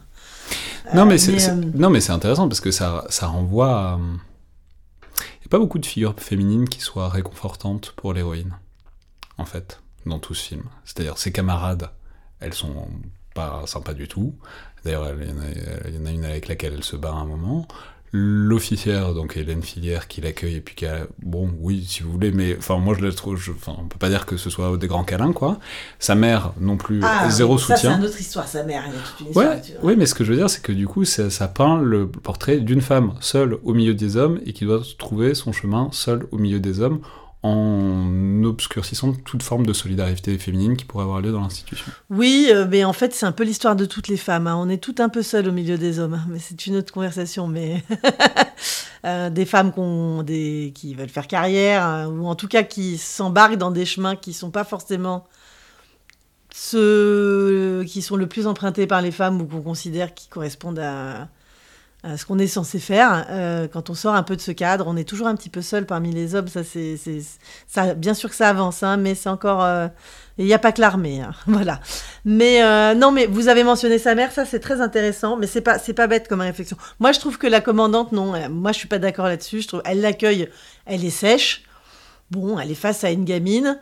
Non, 0.94 1.06
mais 1.06 1.18
c'est, 1.18 1.50
euh, 1.50 1.54
non, 1.74 1.90
mais 1.90 2.00
c'est 2.00 2.12
intéressant 2.12 2.48
parce 2.48 2.60
que 2.60 2.70
ça, 2.70 3.04
ça 3.08 3.26
renvoie 3.26 3.70
à. 3.70 3.98
Il 3.98 5.40
n'y 5.42 5.46
a 5.46 5.50
pas 5.50 5.58
beaucoup 5.58 5.78
de 5.78 5.86
figures 5.86 6.14
féminines 6.18 6.68
qui 6.68 6.80
soient 6.80 7.08
réconfortantes 7.08 7.92
pour 7.96 8.12
l'héroïne, 8.12 8.54
en 9.38 9.44
fait, 9.44 9.80
dans 10.08 10.18
tout 10.18 10.34
ce 10.34 10.48
film. 10.48 10.64
C'est-à-dire, 10.84 11.18
ses 11.18 11.32
camarades, 11.32 11.90
elles 12.40 12.54
sont 12.54 12.88
pas 13.34 13.62
sympas 13.66 13.94
du 13.94 14.08
tout. 14.08 14.34
D'ailleurs, 14.84 15.08
il 15.20 15.94
y, 15.94 15.98
en 15.98 16.06
a 16.06 16.10
une 16.10 16.24
avec 16.24 16.48
laquelle 16.48 16.74
elle 16.74 16.84
se 16.84 16.96
bat 16.96 17.10
à 17.10 17.14
un 17.14 17.24
moment 17.24 17.66
l'officière, 18.12 19.12
donc 19.12 19.36
Hélène 19.36 19.62
Filière, 19.62 20.08
qui 20.08 20.20
l'accueille 20.20 20.56
et 20.56 20.60
puis 20.60 20.74
qui 20.74 20.86
a, 20.86 21.06
bon, 21.22 21.50
oui, 21.60 21.84
si 21.86 22.02
vous 22.02 22.10
voulez, 22.10 22.30
mais 22.30 22.56
enfin, 22.56 22.78
moi 22.78 22.94
je 22.98 23.04
la 23.04 23.12
trouve, 23.12 23.38
enfin, 23.54 23.76
on 23.78 23.86
peut 23.86 23.98
pas 23.98 24.08
dire 24.08 24.24
que 24.24 24.36
ce 24.36 24.48
soit 24.50 24.76
des 24.76 24.86
grands 24.86 25.04
câlins, 25.04 25.32
quoi. 25.32 25.58
Sa 25.98 26.14
mère 26.14 26.52
non 26.58 26.76
plus, 26.76 27.00
ah, 27.02 27.28
zéro 27.28 27.58
soutien. 27.58 27.76
Ça, 27.76 27.88
c'est 27.90 27.98
une 27.98 28.04
autre 28.04 28.20
histoire, 28.20 28.48
sa 28.48 28.62
mère, 28.62 28.84
il 28.86 28.94
y 28.94 28.96
a 28.96 29.00
toute 29.00 29.20
une 29.20 29.26
histoire. 29.26 29.46
Ouais, 29.48 29.62
oui, 29.82 29.94
mais 29.98 30.06
ce 30.06 30.14
que 30.14 30.24
je 30.24 30.32
veux 30.32 30.38
dire, 30.38 30.48
c'est 30.48 30.62
que 30.62 30.72
du 30.72 30.86
coup, 30.86 31.04
ça, 31.04 31.28
ça 31.28 31.48
peint 31.48 31.80
le 31.80 32.08
portrait 32.08 32.58
d'une 32.58 32.80
femme 32.80 33.14
seule 33.20 33.58
au 33.62 33.74
milieu 33.74 33.94
des 33.94 34.16
hommes 34.16 34.40
et 34.46 34.52
qui 34.52 34.64
doit 34.64 34.80
trouver 34.98 35.34
son 35.34 35.52
chemin 35.52 35.88
seule 35.92 36.26
au 36.30 36.38
milieu 36.38 36.60
des 36.60 36.80
hommes 36.80 37.00
en 37.42 38.42
obscurcissant 38.44 39.12
toute 39.12 39.42
forme 39.42 39.64
de 39.64 39.72
solidarité 39.72 40.36
féminine 40.38 40.76
qui 40.76 40.84
pourrait 40.84 41.04
avoir 41.04 41.20
lieu 41.20 41.30
dans 41.30 41.40
l'institution. 41.40 41.86
Oui, 42.10 42.48
euh, 42.50 42.66
mais 42.68 42.84
en 42.84 42.92
fait, 42.92 43.14
c'est 43.14 43.26
un 43.26 43.32
peu 43.32 43.44
l'histoire 43.44 43.76
de 43.76 43.84
toutes 43.84 44.08
les 44.08 44.16
femmes. 44.16 44.46
Hein. 44.48 44.56
On 44.58 44.68
est 44.68 44.82
toutes 44.82 45.00
un 45.00 45.08
peu 45.08 45.22
seules 45.22 45.48
au 45.48 45.52
milieu 45.52 45.78
des 45.78 46.00
hommes, 46.00 46.14
hein. 46.14 46.26
mais 46.28 46.40
c'est 46.40 46.66
une 46.66 46.76
autre 46.76 46.92
conversation. 46.92 47.46
Mais 47.46 47.84
euh, 49.04 49.30
des 49.30 49.44
femmes 49.44 49.72
qui 50.74 50.94
veulent 50.94 51.08
faire 51.08 51.28
carrière, 51.28 51.84
hein, 51.84 52.08
ou 52.08 52.26
en 52.26 52.34
tout 52.34 52.48
cas 52.48 52.64
qui 52.64 52.98
s'embarquent 52.98 53.56
dans 53.56 53.70
des 53.70 53.84
chemins 53.84 54.16
qui 54.16 54.32
sont 54.32 54.50
pas 54.50 54.64
forcément 54.64 55.26
ceux 56.52 57.84
qui 57.86 58.02
sont 58.02 58.16
le 58.16 58.26
plus 58.26 58.48
empruntés 58.48 58.88
par 58.88 59.00
les 59.00 59.12
femmes 59.12 59.40
ou 59.40 59.46
qu'on 59.46 59.62
considère 59.62 60.12
qui 60.14 60.28
correspondent 60.28 60.80
à 60.80 61.28
euh, 62.04 62.16
ce 62.16 62.24
qu'on 62.24 62.38
est 62.38 62.46
censé 62.46 62.78
faire. 62.78 63.26
Euh, 63.28 63.66
quand 63.66 63.90
on 63.90 63.94
sort 63.94 64.14
un 64.14 64.22
peu 64.22 64.36
de 64.36 64.40
ce 64.40 64.52
cadre, 64.52 64.84
on 64.86 64.96
est 64.96 65.02
toujours 65.02 65.26
un 65.26 65.34
petit 65.34 65.48
peu 65.48 65.62
seul 65.62 65.84
parmi 65.84 66.12
les 66.12 66.36
hommes. 66.36 66.46
Ça, 66.46 66.62
c'est, 66.62 66.96
ça, 67.66 67.94
bien 67.94 68.14
sûr 68.14 68.30
que 68.30 68.36
ça 68.36 68.48
avance, 68.48 68.84
hein, 68.84 68.96
mais 68.96 69.16
c'est 69.16 69.28
encore. 69.28 69.64
Euh, 69.64 69.88
il 70.38 70.46
n'y 70.46 70.54
a 70.54 70.60
pas 70.60 70.70
que 70.70 70.80
l'armée, 70.80 71.20
hein, 71.20 71.32
voilà. 71.48 71.80
Mais 72.24 72.62
non, 72.94 73.10
mais 73.10 73.26
vous 73.26 73.48
avez 73.48 73.64
mentionné 73.64 73.98
sa 73.98 74.14
mère, 74.14 74.30
ça 74.30 74.44
c'est 74.44 74.60
très 74.60 74.80
intéressant, 74.80 75.36
mais 75.36 75.48
c'est 75.48 75.60
pas, 75.60 75.80
c'est 75.80 75.92
pas 75.92 76.06
bête 76.06 76.28
comme 76.28 76.40
réflexion. 76.40 76.76
Moi, 77.00 77.10
je 77.10 77.18
trouve 77.18 77.36
que 77.38 77.48
la 77.48 77.60
commandante, 77.60 78.12
non, 78.12 78.48
moi 78.48 78.70
je 78.70 78.78
suis 78.78 78.86
pas 78.86 79.00
d'accord 79.00 79.26
là-dessus. 79.26 79.62
Je 79.62 79.66
trouve, 79.66 79.82
elle 79.84 80.00
l'accueille, 80.00 80.48
elle 80.86 81.04
est 81.04 81.10
sèche. 81.10 81.64
Bon, 82.30 82.60
elle 82.60 82.70
est 82.70 82.76
face 82.76 83.02
à 83.02 83.10
une 83.10 83.24
gamine 83.24 83.80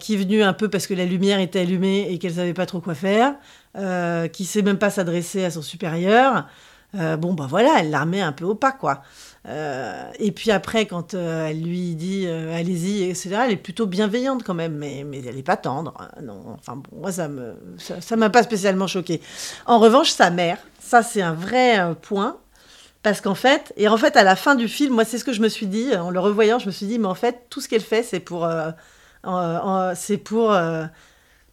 qui 0.00 0.14
est 0.14 0.16
venue 0.16 0.42
un 0.42 0.52
peu 0.52 0.68
parce 0.68 0.88
que 0.88 0.94
la 0.94 1.04
lumière 1.04 1.38
était 1.38 1.60
allumée 1.60 2.08
et 2.10 2.18
qu'elle 2.18 2.34
savait 2.34 2.54
pas 2.54 2.66
trop 2.66 2.80
quoi 2.80 2.96
faire, 2.96 3.36
qui 4.32 4.44
sait 4.44 4.62
même 4.62 4.78
pas 4.78 4.90
s'adresser 4.90 5.44
à 5.44 5.52
son 5.52 5.62
supérieur. 5.62 6.46
Euh, 6.94 7.16
bon, 7.16 7.34
bah 7.34 7.46
voilà, 7.48 7.76
elle 7.80 7.90
la 7.90 8.00
remet 8.00 8.20
un 8.20 8.32
peu 8.32 8.44
au 8.44 8.54
pas, 8.54 8.72
quoi. 8.72 9.02
Euh, 9.48 10.10
et 10.18 10.32
puis 10.32 10.50
après, 10.50 10.86
quand 10.86 11.14
euh, 11.14 11.48
elle 11.48 11.62
lui 11.62 11.94
dit 11.94 12.26
allez-y, 12.26 13.04
etc., 13.04 13.36
elle 13.44 13.52
est 13.52 13.56
plutôt 13.56 13.86
bienveillante 13.86 14.42
quand 14.44 14.54
même, 14.54 14.76
mais, 14.76 15.04
mais 15.04 15.22
elle 15.24 15.36
n'est 15.36 15.42
pas 15.42 15.56
tendre. 15.56 15.94
Hein, 15.98 16.08
non, 16.22 16.56
enfin, 16.58 16.76
bon, 16.76 17.00
moi, 17.00 17.12
ça 17.12 17.28
me, 17.28 17.54
ça, 17.78 18.16
m'a 18.16 18.30
pas 18.30 18.42
spécialement 18.42 18.86
choqué. 18.86 19.20
En 19.66 19.78
revanche, 19.78 20.10
sa 20.10 20.30
mère, 20.30 20.58
ça, 20.80 21.02
c'est 21.02 21.22
un 21.22 21.34
vrai 21.34 21.94
point. 22.02 22.38
Parce 23.02 23.20
qu'en 23.20 23.36
fait, 23.36 23.72
et 23.76 23.86
en 23.86 23.96
fait, 23.96 24.16
à 24.16 24.24
la 24.24 24.34
fin 24.34 24.56
du 24.56 24.66
film, 24.66 24.94
moi, 24.94 25.04
c'est 25.04 25.18
ce 25.18 25.24
que 25.24 25.32
je 25.32 25.40
me 25.40 25.48
suis 25.48 25.68
dit, 25.68 25.94
en 25.94 26.10
le 26.10 26.18
revoyant, 26.18 26.58
je 26.58 26.66
me 26.66 26.72
suis 26.72 26.86
dit, 26.86 26.98
mais 26.98 27.06
en 27.06 27.14
fait, 27.14 27.46
tout 27.50 27.60
ce 27.60 27.68
qu'elle 27.68 27.82
fait, 27.82 28.02
c'est 28.02 28.18
pour, 28.18 28.48
c'est 29.94 30.18
pour 30.18 30.52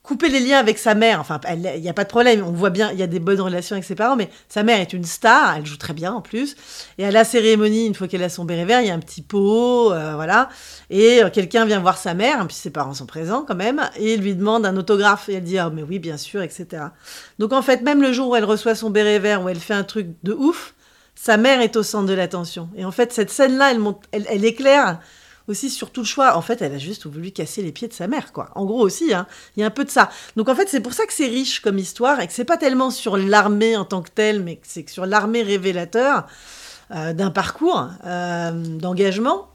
couper 0.03 0.27
les 0.27 0.41
liens 0.41 0.59
avec 0.59 0.77
sa 0.77 0.95
mère. 0.95 1.21
Enfin, 1.21 1.39
il 1.49 1.81
n'y 1.81 1.89
a 1.89 1.93
pas 1.93 2.03
de 2.03 2.09
problème. 2.09 2.43
On 2.45 2.51
voit 2.51 2.69
bien, 2.69 2.91
il 2.91 2.99
y 2.99 3.03
a 3.03 3.07
des 3.07 3.19
bonnes 3.19 3.39
relations 3.39 3.75
avec 3.75 3.85
ses 3.85 3.95
parents, 3.95 4.17
mais 4.17 4.29
sa 4.49 4.61
mère 4.61 4.79
est 4.81 4.91
une 4.91 5.05
star. 5.05 5.55
Elle 5.55 5.65
joue 5.65 5.77
très 5.77 5.93
bien 5.93 6.11
en 6.11 6.21
plus. 6.21 6.55
Et 6.97 7.05
à 7.05 7.11
la 7.11 7.23
cérémonie, 7.23 7.87
une 7.87 7.95
fois 7.95 8.09
qu'elle 8.09 8.23
a 8.23 8.29
son 8.29 8.43
béret 8.43 8.65
vert, 8.65 8.81
il 8.81 8.87
y 8.87 8.91
a 8.91 8.93
un 8.93 8.99
petit 8.99 9.21
pot, 9.21 9.93
euh, 9.93 10.15
voilà. 10.15 10.49
Et 10.89 11.23
euh, 11.23 11.29
quelqu'un 11.29 11.65
vient 11.65 11.79
voir 11.79 11.97
sa 11.97 12.13
mère, 12.13 12.45
puis 12.45 12.55
ses 12.55 12.69
parents 12.69 12.93
sont 12.93 13.05
présents 13.05 13.45
quand 13.47 13.55
même, 13.55 13.81
et 13.95 14.17
lui 14.17 14.35
demande 14.35 14.65
un 14.65 14.75
autographe. 14.75 15.29
Et 15.29 15.35
elle 15.35 15.43
dit, 15.43 15.57
ah, 15.57 15.71
mais 15.73 15.83
oui, 15.83 15.99
bien 15.99 16.17
sûr, 16.17 16.41
etc. 16.41 16.83
Donc 17.39 17.53
en 17.53 17.61
fait, 17.61 17.81
même 17.81 18.01
le 18.01 18.11
jour 18.11 18.29
où 18.29 18.35
elle 18.35 18.45
reçoit 18.45 18.75
son 18.75 18.89
béret 18.89 19.19
vert, 19.19 19.41
où 19.41 19.47
elle 19.49 19.59
fait 19.59 19.73
un 19.73 19.83
truc 19.83 20.07
de 20.23 20.33
ouf, 20.33 20.73
sa 21.15 21.37
mère 21.37 21.61
est 21.61 21.77
au 21.77 21.83
centre 21.83 22.07
de 22.07 22.13
l'attention. 22.13 22.69
Et 22.75 22.83
en 22.83 22.91
fait, 22.91 23.13
cette 23.13 23.29
scène-là, 23.29 23.71
elle, 23.71 23.81
elle, 24.11 24.25
elle 24.29 24.43
éclaire 24.43 24.99
aussi 25.47 25.69
sur 25.69 25.91
tout 25.91 26.01
le 26.01 26.05
choix. 26.05 26.35
En 26.37 26.41
fait, 26.41 26.61
elle 26.61 26.73
a 26.73 26.77
juste 26.77 27.05
voulu 27.07 27.31
casser 27.31 27.61
les 27.61 27.71
pieds 27.71 27.87
de 27.87 27.93
sa 27.93 28.07
mère, 28.07 28.31
quoi. 28.31 28.49
En 28.55 28.65
gros 28.65 28.81
aussi, 28.81 29.13
hein, 29.13 29.27
il 29.55 29.61
y 29.61 29.63
a 29.63 29.67
un 29.67 29.71
peu 29.71 29.83
de 29.83 29.89
ça. 29.89 30.09
Donc 30.35 30.49
en 30.49 30.55
fait, 30.55 30.67
c'est 30.69 30.79
pour 30.79 30.93
ça 30.93 31.05
que 31.05 31.13
c'est 31.13 31.27
riche 31.27 31.59
comme 31.59 31.77
histoire 31.77 32.19
et 32.19 32.27
que 32.27 32.33
c'est 32.33 32.45
pas 32.45 32.57
tellement 32.57 32.91
sur 32.91 33.17
l'armée 33.17 33.75
en 33.75 33.85
tant 33.85 34.01
que 34.01 34.09
telle, 34.09 34.41
mais 34.41 34.55
que 34.57 34.67
c'est 34.67 34.87
sur 34.89 35.05
l'armée 35.05 35.43
révélateur 35.43 36.27
euh, 36.91 37.13
d'un 37.13 37.31
parcours 37.31 37.89
euh, 38.05 38.51
d'engagement. 38.51 39.49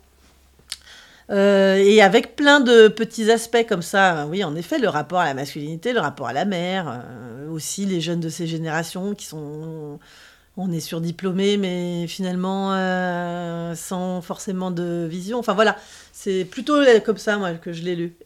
Euh, 1.31 1.77
et 1.77 2.01
avec 2.01 2.37
plein 2.37 2.61
de 2.61 2.89
petits 2.89 3.31
aspects 3.31 3.67
comme 3.69 3.83
ça, 3.83 4.27
oui, 4.31 4.43
en 4.45 4.57
effet, 4.57 4.79
le 4.79 4.89
rapport 4.89 5.19
à 5.19 5.27
la 5.27 5.35
masculinité, 5.35 5.93
le 5.93 6.01
rapport 6.01 6.27
à 6.27 6.33
la 6.33 6.47
mère, 6.47 7.03
aussi 7.53 7.85
les 7.85 8.01
jeunes 8.01 8.21
de 8.21 8.31
ces 8.31 8.47
générations 8.47 9.15
qui 9.15 9.27
sont 9.27 9.99
on 10.59 10.73
est 10.73 10.81
surdiplômé, 10.81 11.57
mais 11.57 12.07
finalement 12.09 12.73
euh, 12.73 13.75
sans 13.77 14.21
forcément 14.21 14.71
de 14.73 15.07
vision. 15.09 15.39
Enfin 15.39 15.55
voilà, 15.55 15.77
c'est 16.13 16.45
plutôt 16.45 16.75
comme 17.07 17.17
ça 17.17 17.39
moi 17.39 17.53
que 17.53 17.73
je 17.73 17.83
l'ai 17.83 17.95
lu. 17.95 18.17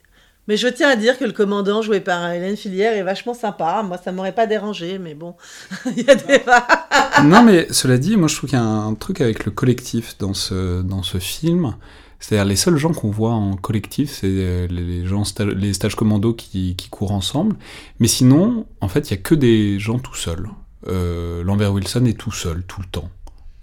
Mais 0.49 0.57
je 0.57 0.67
tiens 0.67 0.89
à 0.89 0.97
dire 0.97 1.19
que 1.19 1.25
le 1.25 1.33
commandant 1.33 1.83
joué 1.83 2.01
par 2.01 2.29
Hélène 2.31 2.57
Filière 2.57 2.95
est 2.97 3.05
vachement 3.05 3.35
sympa. 3.35 3.85
Moi, 3.85 3.97
ça 4.03 4.11
m'aurait 4.11 4.35
pas 4.35 4.49
dérangé, 4.49 4.99
mais 4.99 5.15
bon, 5.15 5.37
il 5.97 6.03
y 6.03 6.11
a 6.11 6.17
des. 6.17 6.41
non, 7.25 7.45
mais 7.45 7.69
cela 7.71 7.99
dit, 7.99 8.17
moi 8.17 8.27
je 8.29 8.37
trouve 8.37 8.51
qu'il 8.51 8.59
y 8.59 8.63
a 8.63 8.65
un 8.65 8.95
truc 8.95 9.21
avec 9.21 9.45
le 9.45 9.53
collectif 9.53 10.17
dans 10.19 10.35
ce, 10.35 10.83
dans 10.83 11.03
ce 11.03 11.19
film. 11.19 11.77
C'est-à-dire 12.19 12.45
les 12.45 12.57
seuls 12.57 12.77
gens 12.77 12.93
qu'on 12.93 13.11
voit 13.11 13.33
en 13.33 13.57
collectif, 13.57 14.19
c'est 14.21 14.29
euh, 14.29 14.67
les 14.69 15.05
gens 15.07 15.25
les 15.57 15.75
stages 15.75 15.97
commandos 15.97 16.35
qui, 16.35 16.77
qui 16.77 16.89
courent 16.89 17.13
ensemble. 17.13 17.57
Mais 17.99 18.09
sinon, 18.09 18.67
en 18.81 18.89
fait, 18.89 19.11
il 19.11 19.17
y 19.17 19.19
a 19.19 19.23
que 19.23 19.35
des 19.35 19.79
gens 19.79 19.99
tout 19.99 20.15
seuls 20.15 20.49
euh, 20.89 21.43
Lambert 21.45 21.73
Wilson 21.73 22.05
est 22.07 22.19
tout 22.19 22.33
seul, 22.33 22.63
tout 22.65 22.81
le 22.81 22.87
temps. 22.87 23.11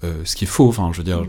Euh, 0.04 0.22
ce 0.24 0.36
qui 0.36 0.46
est 0.46 0.48
faux, 0.48 0.70
enfin, 0.70 0.90
je 0.94 0.98
veux 0.98 1.04
dire, 1.04 1.22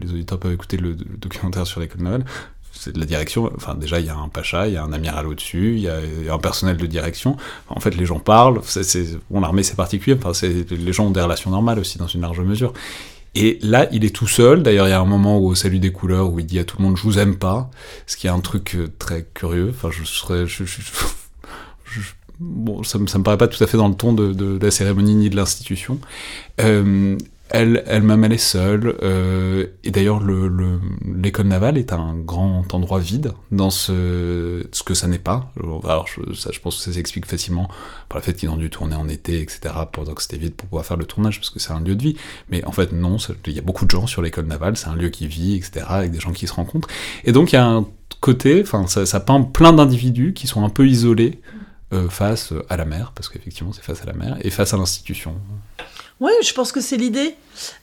les 0.00 0.10
auditeurs 0.10 0.38
peuvent 0.38 0.52
écouter 0.52 0.76
le, 0.76 0.94
documentaire 0.94 1.66
sur 1.66 1.80
l'école 1.80 2.02
Noël. 2.02 2.24
c'est 2.72 2.92
de 2.92 3.00
la 3.00 3.06
direction. 3.06 3.50
Enfin, 3.56 3.74
déjà, 3.74 3.98
il 3.98 4.06
y 4.06 4.10
a 4.10 4.16
un 4.16 4.28
pacha, 4.28 4.68
il 4.68 4.74
y 4.74 4.76
a 4.76 4.84
un 4.84 4.92
amiral 4.92 5.26
au-dessus, 5.26 5.74
il 5.76 5.80
y, 5.80 5.88
a 5.88 6.00
un 6.32 6.38
personnel 6.38 6.76
de 6.76 6.86
direction. 6.86 7.36
en 7.68 7.80
fait, 7.80 7.96
les 7.96 8.06
gens 8.06 8.20
parlent. 8.20 8.60
C'est, 8.64 9.18
bon, 9.30 9.40
l'armée, 9.40 9.62
c'est 9.62 9.76
particulier. 9.76 10.16
Enfin, 10.22 10.32
les 10.42 10.92
gens 10.92 11.06
ont 11.06 11.10
des 11.10 11.20
relations 11.20 11.50
normales 11.50 11.78
aussi, 11.78 11.98
dans 11.98 12.06
une 12.06 12.20
large 12.20 12.40
mesure. 12.40 12.72
Et 13.36 13.58
là, 13.60 13.86
il 13.92 14.04
est 14.06 14.14
tout 14.14 14.26
seul. 14.26 14.62
D'ailleurs, 14.62 14.88
il 14.88 14.90
y 14.90 14.94
a 14.94 15.00
un 15.00 15.04
moment 15.04 15.38
où, 15.38 15.48
au 15.48 15.54
salut 15.54 15.78
des 15.78 15.92
couleurs, 15.92 16.30
où 16.30 16.38
il 16.40 16.46
dit 16.46 16.58
à 16.58 16.64
tout 16.64 16.78
le 16.78 16.84
monde, 16.84 16.96
je 16.96 17.02
vous 17.02 17.18
aime 17.18 17.36
pas. 17.36 17.70
Ce 18.06 18.16
qui 18.16 18.28
est 18.28 18.30
un 18.30 18.40
truc 18.40 18.74
euh, 18.74 18.88
très 18.98 19.26
curieux. 19.34 19.74
Enfin, 19.74 19.90
je 19.90 20.04
serais, 20.04 20.46
je, 20.46 20.64
bon, 22.40 22.82
ça 22.82 22.98
me, 22.98 23.06
ça 23.06 23.18
me 23.18 23.24
paraît 23.24 23.38
pas 23.38 23.48
tout 23.48 23.62
à 23.62 23.66
fait 23.66 23.76
dans 23.76 23.88
le 23.88 23.94
ton 23.94 24.12
de, 24.12 24.58
la 24.60 24.70
cérémonie 24.70 25.14
ni 25.14 25.30
de 25.30 25.36
l'institution. 25.36 25.98
Euh, 26.60 27.16
elle, 27.48 27.84
elle 27.86 28.32
est 28.32 28.38
seule. 28.38 28.96
Euh, 29.02 29.66
et 29.84 29.90
d'ailleurs, 29.90 30.20
le, 30.20 30.80
l'école 31.14 31.46
navale 31.46 31.78
est 31.78 31.92
un 31.92 32.14
grand 32.14 32.74
endroit 32.74 32.98
vide 32.98 33.32
dans 33.52 33.70
ce, 33.70 34.66
ce 34.72 34.82
que 34.82 34.94
ça 34.94 35.06
n'est 35.06 35.18
pas. 35.18 35.52
Alors, 35.84 36.06
je, 36.08 36.32
ça, 36.34 36.50
je 36.52 36.60
pense 36.60 36.76
que 36.78 36.82
ça 36.82 36.92
s'explique 36.92 37.26
facilement 37.26 37.68
par 38.08 38.18
le 38.18 38.24
fait 38.24 38.34
qu'ils 38.34 38.50
ont 38.50 38.56
dû 38.56 38.68
tourner 38.68 38.96
en 38.96 39.08
été, 39.08 39.40
etc., 39.40 39.74
pendant 39.92 40.14
que 40.14 40.22
c'était 40.22 40.38
vide 40.38 40.54
pour 40.54 40.68
pouvoir 40.68 40.84
faire 40.84 40.96
le 40.96 41.04
tournage, 41.04 41.38
parce 41.38 41.50
que 41.50 41.60
c'est 41.60 41.72
un 41.72 41.80
lieu 41.80 41.94
de 41.94 42.02
vie. 42.02 42.16
Mais 42.50 42.64
en 42.64 42.72
fait, 42.72 42.92
non, 42.92 43.16
il 43.46 43.52
y 43.52 43.58
a 43.58 43.62
beaucoup 43.62 43.84
de 43.84 43.90
gens 43.90 44.06
sur 44.06 44.22
l'école 44.22 44.46
navale, 44.46 44.76
c'est 44.76 44.88
un 44.88 44.96
lieu 44.96 45.10
qui 45.10 45.28
vit, 45.28 45.54
etc., 45.54 45.86
avec 45.88 46.10
des 46.10 46.20
gens 46.20 46.32
qui 46.32 46.46
se 46.46 46.52
rencontrent. 46.52 46.88
Et 47.24 47.32
donc, 47.32 47.52
il 47.52 47.56
y 47.56 47.58
a 47.58 47.66
un 47.66 47.86
côté, 48.20 48.60
enfin, 48.62 48.86
ça 48.86 49.20
peint 49.20 49.42
plein 49.42 49.72
d'individus 49.72 50.32
qui 50.32 50.48
sont 50.48 50.64
un 50.64 50.70
peu 50.70 50.88
isolés 50.88 51.40
euh, 51.92 52.08
face 52.08 52.52
à 52.68 52.76
la 52.76 52.84
mer, 52.84 53.12
parce 53.14 53.28
qu'effectivement, 53.28 53.72
c'est 53.72 53.82
face 53.82 54.02
à 54.02 54.06
la 54.06 54.12
mer, 54.12 54.36
et 54.40 54.50
face 54.50 54.74
à 54.74 54.76
l'institution. 54.76 55.36
Oui, 56.20 56.32
je 56.42 56.52
pense 56.52 56.72
que 56.72 56.80
c'est 56.80 56.96
l'idée. 56.96 57.34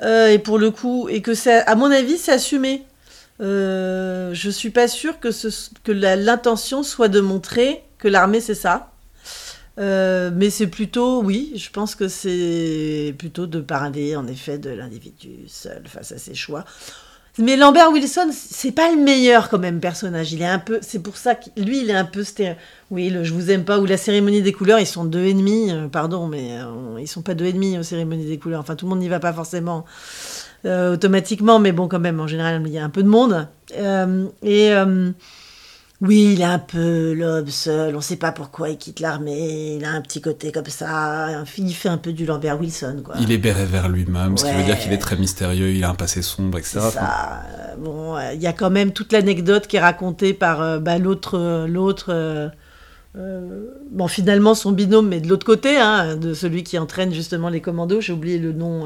Euh, 0.02 0.30
et 0.30 0.40
pour 0.40 0.58
le 0.58 0.72
coup, 0.72 1.08
et 1.10 1.22
que 1.22 1.34
c'est, 1.34 1.66
à 1.66 1.76
mon 1.76 1.92
avis, 1.92 2.18
c'est 2.18 2.32
assumé. 2.32 2.84
Euh, 3.42 4.34
je 4.34 4.50
suis 4.50 4.70
pas 4.70 4.88
sûre 4.88 5.20
que, 5.20 5.92
l'intention 5.92 6.84
soit 6.84 7.08
de 7.08 7.20
montrer 7.20 7.84
que 7.98 8.08
l'armée 8.08 8.42
c'est 8.42 8.56
ça. 8.56 8.92
Euh, 9.80 10.30
mais 10.34 10.52
c'est 10.52 10.68
plutôt, 10.68 11.24
oui, 11.24 11.52
je 11.56 11.70
pense 11.72 11.96
que 11.96 12.08
c'est 12.08 13.16
plutôt 13.18 13.48
de 13.48 13.60
parler 13.60 14.16
en 14.16 14.28
effet 14.28 14.60
de 14.60 14.70
l'individu 14.70 15.48
seul 15.48 15.88
face 15.88 16.12
à 16.12 16.20
ses 16.20 16.36
choix. 16.36 16.64
Mais 17.40 17.58
Lambert 17.58 17.92
Wilson, 17.92 18.30
c'est 18.32 18.72
pas 18.72 18.92
le 18.92 19.02
meilleur 19.02 19.50
quand 19.50 19.58
même 19.58 19.80
personnage. 19.80 20.34
Il 20.34 20.44
est 20.44 20.48
un 20.48 20.60
peu, 20.60 20.78
c'est 20.82 21.02
pour 21.02 21.18
ça 21.18 21.34
que 21.34 21.50
lui, 21.58 21.82
il 21.82 21.90
est 21.90 21.96
un 21.96 22.06
peu 22.06 22.24
stéréo. 22.24 22.56
Oui, 22.92 23.10
le 23.10 23.24
Je 23.24 23.34
vous 23.34 23.50
aime 23.50 23.66
pas 23.66 23.80
ou 23.80 23.86
la 23.86 23.98
cérémonie 23.98 24.44
des 24.44 24.54
couleurs, 24.54 24.80
ils 24.80 24.86
sont 24.86 25.04
deux 25.04 25.26
ennemis. 25.26 25.72
Euh, 25.72 25.88
pardon, 25.88 26.28
mais 26.28 26.60
euh, 26.60 27.00
ils 27.00 27.08
sont 27.08 27.24
pas 27.24 27.34
deux 27.34 27.46
ennemis 27.46 27.80
aux 27.80 27.84
cérémonies 27.84 28.26
des 28.26 28.38
couleurs. 28.38 28.60
Enfin, 28.60 28.76
tout 28.76 28.86
le 28.86 28.92
monde 28.92 29.00
n'y 29.00 29.10
va 29.10 29.20
pas 29.20 29.34
forcément 29.34 29.84
euh, 30.66 30.94
automatiquement, 30.94 31.58
mais 31.58 31.72
bon, 31.72 31.88
quand 31.88 32.00
même, 32.00 32.20
en 32.20 32.28
général, 32.28 32.62
il 32.68 32.72
y 32.72 32.78
a 32.78 32.84
un 32.84 32.90
peu 32.90 33.02
de 33.02 33.10
monde. 33.10 33.48
et 34.44 34.72
oui, 36.04 36.34
il 36.34 36.42
est 36.42 36.44
un 36.44 36.60
peu 36.60 37.14
l'homme 37.14 37.48
seul, 37.48 37.96
on 37.96 38.02
sait 38.02 38.18
pas 38.18 38.34
pourquoi 38.34 38.70
il 38.70 38.78
quitte 38.78 39.00
l'armée, 39.00 39.78
il 39.78 39.86
a 39.86 39.92
un 39.92 40.02
petit 40.02 40.20
côté 40.20 40.52
comme 40.52 40.66
ça, 40.66 41.46
il 41.58 41.74
fait 41.74 41.88
un 41.88 41.98
peu 41.98 42.12
du 42.12 42.26
Lambert 42.26 42.60
Wilson. 42.60 43.04
Quoi. 43.06 43.16
Il 43.22 43.32
est 43.32 43.38
béré 43.38 43.66
vers 43.66 43.88
lui-même, 43.88 44.38
ce 44.38 44.44
qui 44.44 44.52
veut 44.52 44.64
dire 44.64 44.78
qu'il 44.78 44.92
est 44.92 44.98
très 44.98 45.16
mystérieux, 45.16 45.70
il 45.70 45.82
a 45.86 45.90
un 45.90 45.96
passé 45.96 46.22
sombre, 46.22 46.58
etc. 46.58 46.82
Ça. 46.92 47.44
Bon, 47.78 48.18
il 48.34 48.42
y 48.42 48.48
a 48.48 48.52
quand 48.52 48.70
même 48.70 48.92
toute 48.92 49.14
l'anecdote 49.14 49.66
qui 49.66 49.78
est 49.78 49.80
racontée 49.80 50.34
par 50.34 50.62
euh, 50.62 50.80
bah, 50.80 50.98
l'autre... 50.98 51.66
l'autre 51.70 52.08
euh, 52.10 52.50
euh, 53.16 53.70
bon, 53.90 54.10
finalement, 54.10 54.56
son 54.56 54.74
binôme, 54.74 55.08
mais 55.08 55.22
de 55.22 55.30
l'autre 55.30 55.46
côté, 55.46 55.78
hein, 55.78 56.18
de 56.18 56.34
celui 56.34 56.64
qui 56.64 56.78
entraîne 56.78 57.14
justement 57.14 57.48
les 57.48 57.62
commandos, 57.62 58.02
j'ai 58.02 58.12
oublié 58.12 58.40
le 58.40 58.52
nom, 58.52 58.86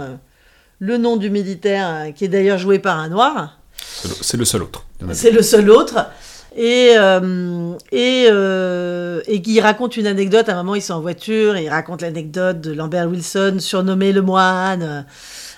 le 0.77 0.97
nom 0.97 1.17
du 1.17 1.31
militaire, 1.31 2.13
qui 2.13 2.25
est 2.25 2.27
d'ailleurs 2.27 2.59
joué 2.59 2.77
par 2.77 2.99
un 2.99 3.09
noir. 3.09 3.57
C'est 3.75 4.37
le 4.37 4.45
seul 4.45 4.61
autre. 4.61 4.85
C'est 5.13 5.31
le 5.31 5.41
seul 5.41 5.71
autre 5.71 6.05
et, 6.57 6.93
euh, 6.97 7.77
et, 7.91 8.27
euh, 8.31 9.21
et 9.27 9.41
qui 9.43 9.61
raconte 9.61 9.95
une 9.95 10.07
anecdote. 10.07 10.49
À 10.49 10.53
un 10.53 10.63
moment, 10.63 10.75
ils 10.75 10.81
sont 10.81 10.95
en 10.95 11.01
voiture 11.01 11.55
et 11.55 11.65
il 11.65 11.69
raconte 11.69 12.01
l'anecdote 12.01 12.59
de 12.59 12.73
Lambert 12.73 13.07
Wilson, 13.07 13.57
surnommé 13.59 14.11
le 14.11 14.23
moine, 14.23 15.05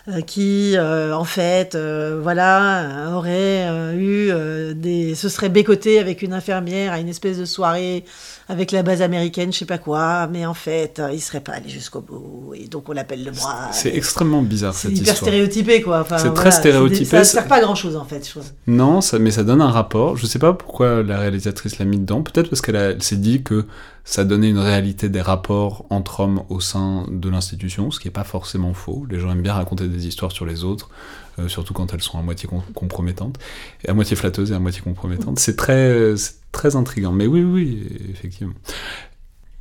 euh, 0.09 0.21
qui, 0.21 0.75
en 0.77 1.23
fait, 1.23 1.77
voilà, 1.77 3.13
aurait 3.15 3.95
eu 3.95 4.31
des. 4.75 5.15
se 5.15 5.29
serait 5.29 5.49
bécoté 5.49 5.99
avec 5.99 6.21
une 6.21 6.33
infirmière 6.33 6.91
à 6.91 6.99
une 6.99 7.09
espèce 7.09 7.37
de 7.39 7.45
soirée 7.45 8.03
avec 8.49 8.71
la 8.71 8.81
base 8.81 9.03
américaine, 9.03 9.53
je 9.53 9.59
sais 9.59 9.65
pas 9.65 9.77
quoi, 9.77 10.25
mais 10.25 10.43
en 10.47 10.55
fait, 10.55 10.97
euh, 10.97 11.13
il 11.13 11.21
serait 11.21 11.39
pas 11.39 11.53
allé 11.53 11.69
jusqu'au 11.69 12.01
bout, 12.01 12.55
et 12.55 12.67
donc 12.67 12.89
on 12.89 12.93
l'appelle 12.93 13.23
le 13.23 13.31
moi. 13.31 13.69
C'est 13.71 13.95
extrêmement 13.95 14.41
bizarre 14.41 14.73
cette 14.73 14.91
histoire. 14.91 15.05
C'est 15.05 15.21
hyper 15.21 15.27
stéréotypé, 15.27 15.81
quoi. 15.83 16.05
c'est 16.17 16.33
très 16.33 16.49
stéréotypé. 16.49 17.05
Ça 17.05 17.23
sert 17.23 17.47
pas 17.47 17.57
à 17.57 17.61
grand 17.61 17.75
chose, 17.75 17.95
en 17.95 18.05
fait, 18.05 18.27
je. 18.27 18.39
Non, 18.65 19.01
ça, 19.01 19.19
mais 19.19 19.29
ça 19.29 19.43
donne 19.43 19.61
un 19.61 19.69
rapport. 19.69 20.17
Je 20.17 20.25
sais 20.25 20.39
pas 20.39 20.53
pourquoi 20.53 21.03
la 21.03 21.19
réalisatrice 21.19 21.77
l'a 21.77 21.85
mis 21.85 21.99
dedans. 21.99 22.23
Peut-être 22.23 22.49
parce 22.49 22.61
qu'elle 22.61 23.01
s'est 23.03 23.17
dit 23.17 23.43
que 23.43 23.65
ça 24.03 24.25
donnait 24.25 24.49
une 24.49 24.57
réalité 24.57 25.09
des 25.09 25.21
rapports 25.21 25.85
entre 25.91 26.21
hommes 26.21 26.41
au 26.49 26.59
sein 26.59 27.05
de 27.11 27.29
l'institution, 27.29 27.91
ce 27.91 27.99
qui 27.99 28.07
est 28.07 28.11
pas 28.11 28.23
forcément 28.23 28.73
faux. 28.73 29.05
Les 29.11 29.19
gens 29.19 29.31
aiment 29.31 29.43
bien 29.43 29.53
raconter 29.53 29.87
des 29.87 30.07
histoires 30.07 30.31
sur 30.31 30.47
les 30.47 30.63
autres. 30.63 30.89
Euh, 31.39 31.47
surtout 31.47 31.73
quand 31.73 31.93
elles 31.93 32.01
sont 32.01 32.17
à 32.17 32.21
moitié 32.21 32.49
compromettantes, 32.73 33.37
et 33.85 33.89
à 33.89 33.93
moitié 33.93 34.15
flatteuses 34.15 34.51
et 34.51 34.55
à 34.55 34.59
moitié 34.59 34.81
compromettantes. 34.81 35.39
C'est 35.39 35.55
très, 35.55 36.15
très 36.51 36.75
intriguant. 36.75 37.11
Mais 37.11 37.27
oui, 37.27 37.41
oui, 37.43 37.87
effectivement. 38.09 38.53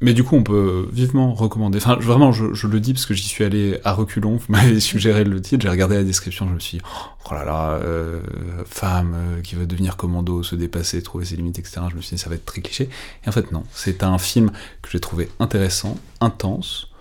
Mais 0.00 0.14
du 0.14 0.22
coup, 0.22 0.36
on 0.36 0.44
peut 0.44 0.88
vivement 0.92 1.34
recommander. 1.34 1.78
Enfin, 1.78 1.96
vraiment, 1.96 2.30
je, 2.30 2.66
le 2.66 2.80
dis 2.80 2.92
parce 2.92 3.04
que 3.04 3.14
j'y 3.14 3.26
suis 3.26 3.42
allé 3.42 3.80
à 3.82 3.92
reculons. 3.92 4.36
Vous 4.36 4.46
m'avez 4.48 4.78
suggéré 4.80 5.24
le 5.24 5.40
titre, 5.40 5.62
j'ai 5.62 5.68
regardé 5.68 5.96
la 5.96 6.04
description, 6.04 6.48
je 6.48 6.54
me 6.54 6.60
suis 6.60 6.78
dit, 6.78 6.84
oh 7.28 7.34
là 7.34 7.44
là, 7.44 7.70
euh, 7.82 8.20
femme 8.64 9.14
euh, 9.16 9.40
qui 9.40 9.56
veut 9.56 9.66
devenir 9.66 9.96
commando, 9.96 10.44
se 10.44 10.54
dépasser, 10.54 11.02
trouver 11.02 11.24
ses 11.24 11.36
limites, 11.36 11.58
etc. 11.58 11.80
Je 11.90 11.96
me 11.96 12.00
suis 12.00 12.14
dit, 12.14 12.22
ça 12.22 12.30
va 12.30 12.36
être 12.36 12.44
très 12.44 12.60
cliché. 12.60 12.88
Et 13.24 13.28
en 13.28 13.32
fait, 13.32 13.50
non. 13.50 13.64
C'est 13.72 14.04
un 14.04 14.18
film 14.18 14.52
que 14.82 14.90
j'ai 14.90 15.00
trouvé 15.00 15.28
intéressant, 15.40 15.98
intense, 16.20 16.92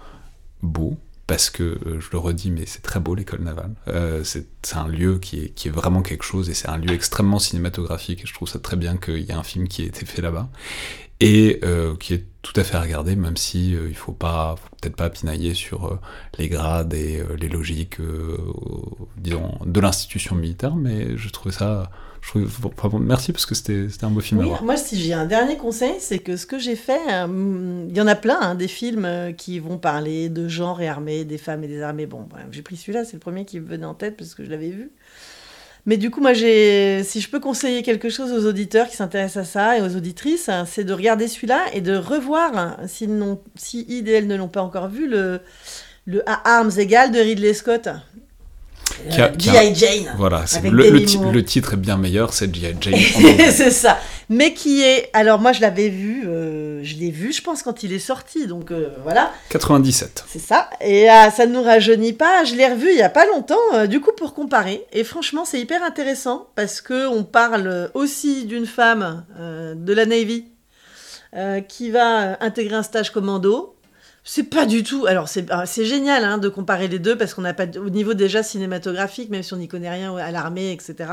beau, 0.63 0.97
parce 1.27 1.49
que, 1.49 1.63
euh, 1.63 1.99
je 1.99 2.07
le 2.13 2.17
redis, 2.17 2.51
mais 2.51 2.65
c'est 2.65 2.81
très 2.81 3.01
beau 3.01 3.13
l'école 3.13 3.41
navale. 3.41 3.73
Euh, 3.89 4.23
c'est 4.23 4.47
un 4.73 4.87
lieu 4.87 5.19
qui 5.19 5.39
est, 5.43 5.69
vraiment 5.69 6.01
quelque 6.01 6.23
chose, 6.23 6.49
et 6.49 6.53
c'est 6.53 6.69
un 6.69 6.77
lieu 6.77 6.93
extrêmement 6.93 7.37
cinématographique, 7.37 8.23
et 8.23 8.25
je 8.25 8.33
trouve 8.33 8.47
ça 8.47 8.59
très 8.59 8.77
bien 8.77 8.95
qu'il 8.95 9.19
y 9.19 9.29
ait 9.29 9.33
un 9.33 9.43
film 9.43 9.67
qui 9.67 9.83
ait 9.83 9.87
été 9.87 10.05
fait 10.05 10.21
là-bas, 10.21 10.49
et 11.19 11.59
euh, 11.63 11.95
qui 11.97 12.13
est 12.13 12.25
tout 12.41 12.53
à 12.55 12.63
fait 12.63 12.77
à 12.77 12.81
regarder, 12.81 13.17
même 13.17 13.35
si 13.35 13.71
il 13.71 13.95
faut 13.95 14.13
pas, 14.13 14.55
peut-être 14.79 14.95
pas 14.95 15.09
pinailler 15.09 15.53
sur 15.53 15.99
les 16.37 16.47
grades 16.47 16.93
et 16.93 17.21
les 17.37 17.49
logiques, 17.49 17.97
disons, 19.17 19.59
de 19.65 19.79
l'institution 19.81 20.35
militaire, 20.35 20.75
mais 20.75 21.17
je 21.17 21.29
trouvais 21.29 21.53
ça 21.53 21.91
merci 22.99 23.31
parce 23.31 23.45
que 23.45 23.55
c'était 23.55 23.87
un 24.03 24.09
beau 24.09 24.19
film 24.19 24.41
à 24.41 24.45
voir. 24.45 24.63
Moi, 24.63 24.77
si 24.77 24.99
j'ai 24.99 25.13
un 25.13 25.25
dernier 25.25 25.57
conseil, 25.57 25.95
c'est 25.99 26.19
que 26.19 26.37
ce 26.37 26.45
que 26.45 26.59
j'ai 26.59 26.75
fait, 26.75 26.99
euh, 27.09 27.85
il 27.89 27.95
y 27.95 28.01
en 28.01 28.07
a 28.07 28.15
plein, 28.15 28.39
hein, 28.41 28.55
des 28.55 28.67
films 28.67 29.05
euh, 29.05 29.31
qui 29.31 29.59
vont 29.59 29.77
parler 29.77 30.29
de 30.29 30.47
genre 30.47 30.81
et 30.81 30.87
armée, 30.87 31.25
des 31.25 31.37
femmes 31.37 31.63
et 31.63 31.67
des 31.67 31.81
armées. 31.81 32.05
Bon, 32.05 32.27
j'ai 32.51 32.61
pris 32.61 32.77
celui-là, 32.77 33.05
c'est 33.05 33.13
le 33.13 33.19
premier 33.19 33.45
qui 33.45 33.59
me 33.59 33.67
venait 33.67 33.85
en 33.85 33.93
tête 33.93 34.17
parce 34.17 34.35
que 34.35 34.43
je 34.43 34.49
l'avais 34.49 34.69
vu. 34.69 34.91
Mais 35.85 35.95
du 35.95 36.11
coup, 36.11 36.19
moi, 36.19 36.33
j'ai, 36.33 37.01
si 37.05 37.21
je 37.21 37.29
peux 37.29 37.39
conseiller 37.39 37.81
quelque 37.81 38.09
chose 38.09 38.33
aux 38.33 38.45
auditeurs 38.45 38.89
qui 38.89 38.97
s'intéressent 38.97 39.47
à 39.47 39.49
ça 39.49 39.77
et 39.77 39.81
aux 39.81 39.95
auditrices, 39.95 40.49
hein, 40.49 40.65
c'est 40.65 40.83
de 40.83 40.91
regarder 40.91 41.29
celui-là 41.29 41.65
et 41.73 41.79
de 41.79 41.95
revoir, 41.95 42.57
hein, 42.57 42.77
si, 42.87 43.09
si 43.55 43.85
IDL 43.87 44.27
ne 44.27 44.35
l'ont 44.35 44.49
pas 44.49 44.61
encore 44.61 44.89
vu, 44.89 45.07
le, 45.07 45.39
le 46.05 46.29
À 46.29 46.57
armes 46.57 46.71
égales 46.77 47.11
de 47.11 47.19
Ridley 47.19 47.53
Scott. 47.53 47.87
G.I. 49.09 49.75
Jane. 49.75 50.13
Voilà, 50.17 50.45
le, 50.63 51.41
titre 51.41 51.73
est 51.73 51.77
bien 51.77 51.97
meilleur, 51.97 52.33
c'est 52.33 52.53
G.I. 52.53 52.75
Jane. 52.79 52.95
c'est 53.51 53.71
ça. 53.71 53.97
Mais 54.29 54.53
qui 54.53 54.81
est. 54.83 55.09
Alors, 55.13 55.39
moi, 55.39 55.53
je 55.53 55.61
l'avais 55.61 55.89
vu, 55.89 56.27
euh, 56.27 56.83
je 56.83 56.95
l'ai 56.95 57.11
vu, 57.11 57.31
je 57.31 57.41
pense, 57.41 57.63
quand 57.63 57.83
il 57.83 57.93
est 57.93 57.99
sorti, 57.99 58.47
donc 58.47 58.71
euh, 58.71 58.89
voilà. 59.03 59.31
97. 59.49 60.25
C'est 60.27 60.39
ça. 60.39 60.69
Et 60.81 61.07
ah, 61.07 61.31
ça 61.31 61.45
ne 61.45 61.53
nous 61.53 61.63
rajeunit 61.63 62.13
pas. 62.13 62.43
Je 62.43 62.55
l'ai 62.55 62.67
revu 62.67 62.89
il 62.91 62.97
y 62.97 63.03
a 63.03 63.09
pas 63.09 63.25
longtemps, 63.25 63.55
euh, 63.73 63.87
du 63.87 64.01
coup, 64.01 64.11
pour 64.17 64.33
comparer. 64.33 64.85
Et 64.91 65.03
franchement, 65.03 65.45
c'est 65.45 65.59
hyper 65.59 65.83
intéressant 65.83 66.47
parce 66.55 66.81
qu'on 66.81 67.23
parle 67.23 67.89
aussi 67.93 68.45
d'une 68.45 68.65
femme 68.65 69.25
de 69.39 69.93
la 69.93 70.05
Navy 70.05 70.45
qui 71.67 71.91
va 71.91 72.37
intégrer 72.41 72.75
un 72.75 72.83
stage 72.83 73.11
commando 73.11 73.76
c'est 74.29 74.43
pas 74.43 74.65
du 74.65 74.83
tout. 74.83 75.05
Alors, 75.05 75.29
c'est 75.29 75.45
ah, 75.49 75.63
génial 75.65 76.25
hein, 76.25 76.37
de 76.37 76.49
comparer 76.49 76.89
les 76.89 76.99
deux 76.99 77.17
parce 77.17 77.33
qu'on 77.33 77.43
n'a 77.43 77.53
pas. 77.53 77.65
Au 77.77 77.89
niveau 77.89 78.13
déjà 78.13 78.43
cinématographique, 78.43 79.29
même 79.29 79.41
si 79.41 79.53
on 79.53 79.57
n'y 79.57 79.69
connaît 79.69 79.89
rien 79.89 80.15
à 80.17 80.31
l'armée, 80.31 80.73
etc. 80.73 81.11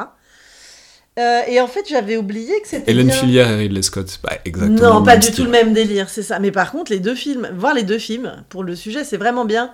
Euh, 1.20 1.40
et 1.46 1.60
en 1.60 1.68
fait, 1.68 1.84
j'avais 1.88 2.16
oublié 2.16 2.60
que 2.60 2.66
c'était. 2.66 2.90
Hélène 2.90 3.12
Filière 3.12 3.48
et 3.48 3.54
Ridley 3.54 3.82
Scott, 3.82 4.18
bah, 4.24 4.32
exactement. 4.44 4.94
Non, 4.94 5.04
pas 5.04 5.16
du 5.16 5.30
tout 5.30 5.44
le 5.44 5.50
même 5.50 5.72
délire, 5.72 6.08
c'est 6.08 6.24
ça. 6.24 6.40
Mais 6.40 6.50
par 6.50 6.72
contre, 6.72 6.90
les 6.90 6.98
deux 6.98 7.14
films, 7.14 7.48
voir 7.56 7.72
les 7.72 7.84
deux 7.84 7.98
films 7.98 8.44
pour 8.48 8.64
le 8.64 8.74
sujet, 8.74 9.04
c'est 9.04 9.16
vraiment 9.16 9.44
bien. 9.44 9.72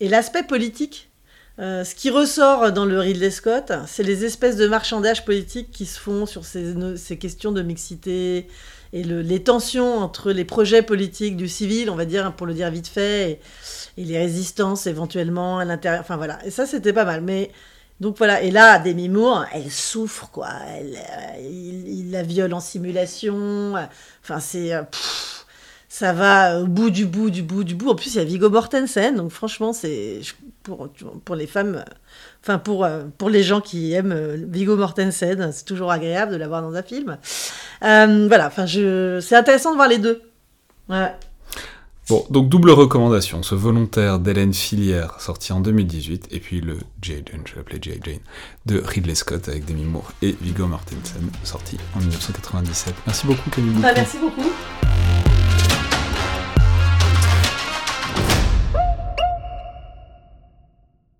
Et 0.00 0.08
l'aspect 0.08 0.42
politique, 0.42 1.09
euh, 1.60 1.84
ce 1.84 1.94
qui 1.94 2.08
ressort 2.08 2.72
dans 2.72 2.86
le 2.86 2.98
Ridley 2.98 3.30
Scott, 3.30 3.72
c'est 3.86 4.02
les 4.02 4.24
espèces 4.24 4.56
de 4.56 4.66
marchandages 4.66 5.26
politiques 5.26 5.70
qui 5.70 5.84
se 5.84 6.00
font 6.00 6.24
sur 6.24 6.46
ces, 6.46 7.18
questions 7.18 7.52
de 7.52 7.60
mixité, 7.60 8.48
et 8.94 9.04
les 9.04 9.42
tensions 9.42 9.98
entre 9.98 10.32
les 10.32 10.46
projets 10.46 10.82
politiques 10.82 11.36
du 11.36 11.48
civil, 11.48 11.90
on 11.90 11.96
va 11.96 12.06
dire, 12.06 12.32
pour 12.32 12.46
le 12.46 12.54
dire 12.54 12.70
vite 12.70 12.88
fait, 12.88 13.40
et, 13.98 14.04
les 14.04 14.18
résistances 14.18 14.86
éventuellement 14.86 15.58
à 15.58 15.66
l'intérieur. 15.66 16.00
Enfin 16.00 16.16
voilà, 16.16 16.38
et 16.46 16.50
ça 16.50 16.64
c'était 16.64 16.94
pas 16.94 17.04
mal. 17.04 17.20
Mais 17.20 17.50
Donc 18.00 18.16
voilà, 18.16 18.42
et 18.42 18.50
là, 18.50 18.78
Demi 18.78 19.10
Moore, 19.10 19.44
elle 19.52 19.70
souffre, 19.70 20.30
quoi. 20.30 20.48
Elle, 20.78 20.96
euh, 20.96 21.48
il, 21.86 22.10
la 22.10 22.22
viole 22.22 22.54
en 22.54 22.60
simulation. 22.60 23.74
Enfin, 24.22 24.40
c'est. 24.40 24.72
Euh, 24.72 24.82
ça 25.90 26.12
va 26.12 26.60
au 26.60 26.66
bout 26.66 26.90
du 26.90 27.04
bout 27.04 27.30
du 27.30 27.42
bout 27.42 27.64
du 27.64 27.74
bout. 27.74 27.90
En 27.90 27.94
plus, 27.96 28.14
il 28.14 28.18
y 28.18 28.20
a 28.20 28.24
Viggo 28.24 28.48
Mortensen, 28.48 29.16
donc 29.16 29.32
franchement, 29.32 29.72
c'est 29.72 30.20
pour, 30.76 30.88
pour 31.24 31.34
les 31.36 31.46
femmes, 31.46 31.84
enfin 32.42 32.58
pour, 32.58 32.86
pour 33.18 33.30
les 33.30 33.42
gens 33.42 33.60
qui 33.60 33.92
aiment 33.92 34.14
Viggo 34.48 34.76
Mortensen, 34.76 35.50
c'est 35.52 35.64
toujours 35.64 35.90
agréable 35.90 36.32
de 36.32 36.36
l'avoir 36.36 36.62
dans 36.62 36.74
un 36.74 36.82
film. 36.82 37.18
voilà, 37.80 38.46
enfin, 38.46 38.66
je, 38.66 39.20
c'est 39.20 39.36
intéressant 39.36 39.70
de 39.70 39.76
voir 39.76 39.88
les 39.88 39.98
deux. 39.98 40.22
Ouais. 40.88 41.12
Bon, 42.10 42.26
donc 42.28 42.48
double 42.48 42.72
recommandation, 42.72 43.44
ce 43.44 43.54
volontaire 43.54 44.18
d'Hélène 44.18 44.52
Filière, 44.52 45.20
sorti 45.20 45.52
en 45.52 45.60
2018, 45.60 46.26
et 46.32 46.40
puis 46.40 46.60
le 46.60 46.78
J. 47.00 47.22
Jane, 47.24 47.42
je 47.44 47.54
l'appelais 47.54 47.78
J. 47.80 48.00
Jane, 48.04 48.18
de 48.66 48.82
Ridley 48.84 49.14
Scott 49.14 49.48
avec 49.48 49.64
Demi 49.64 49.84
Moore 49.84 50.10
et 50.20 50.34
Viggo 50.40 50.66
Mortensen, 50.66 51.30
sorti 51.44 51.76
en 51.94 52.00
1997. 52.00 52.94
Merci 53.06 53.26
beaucoup 53.28 53.48
Camille. 53.50 53.80
Bah, 53.80 53.92
merci 53.94 54.18
beaucoup. 54.18 54.50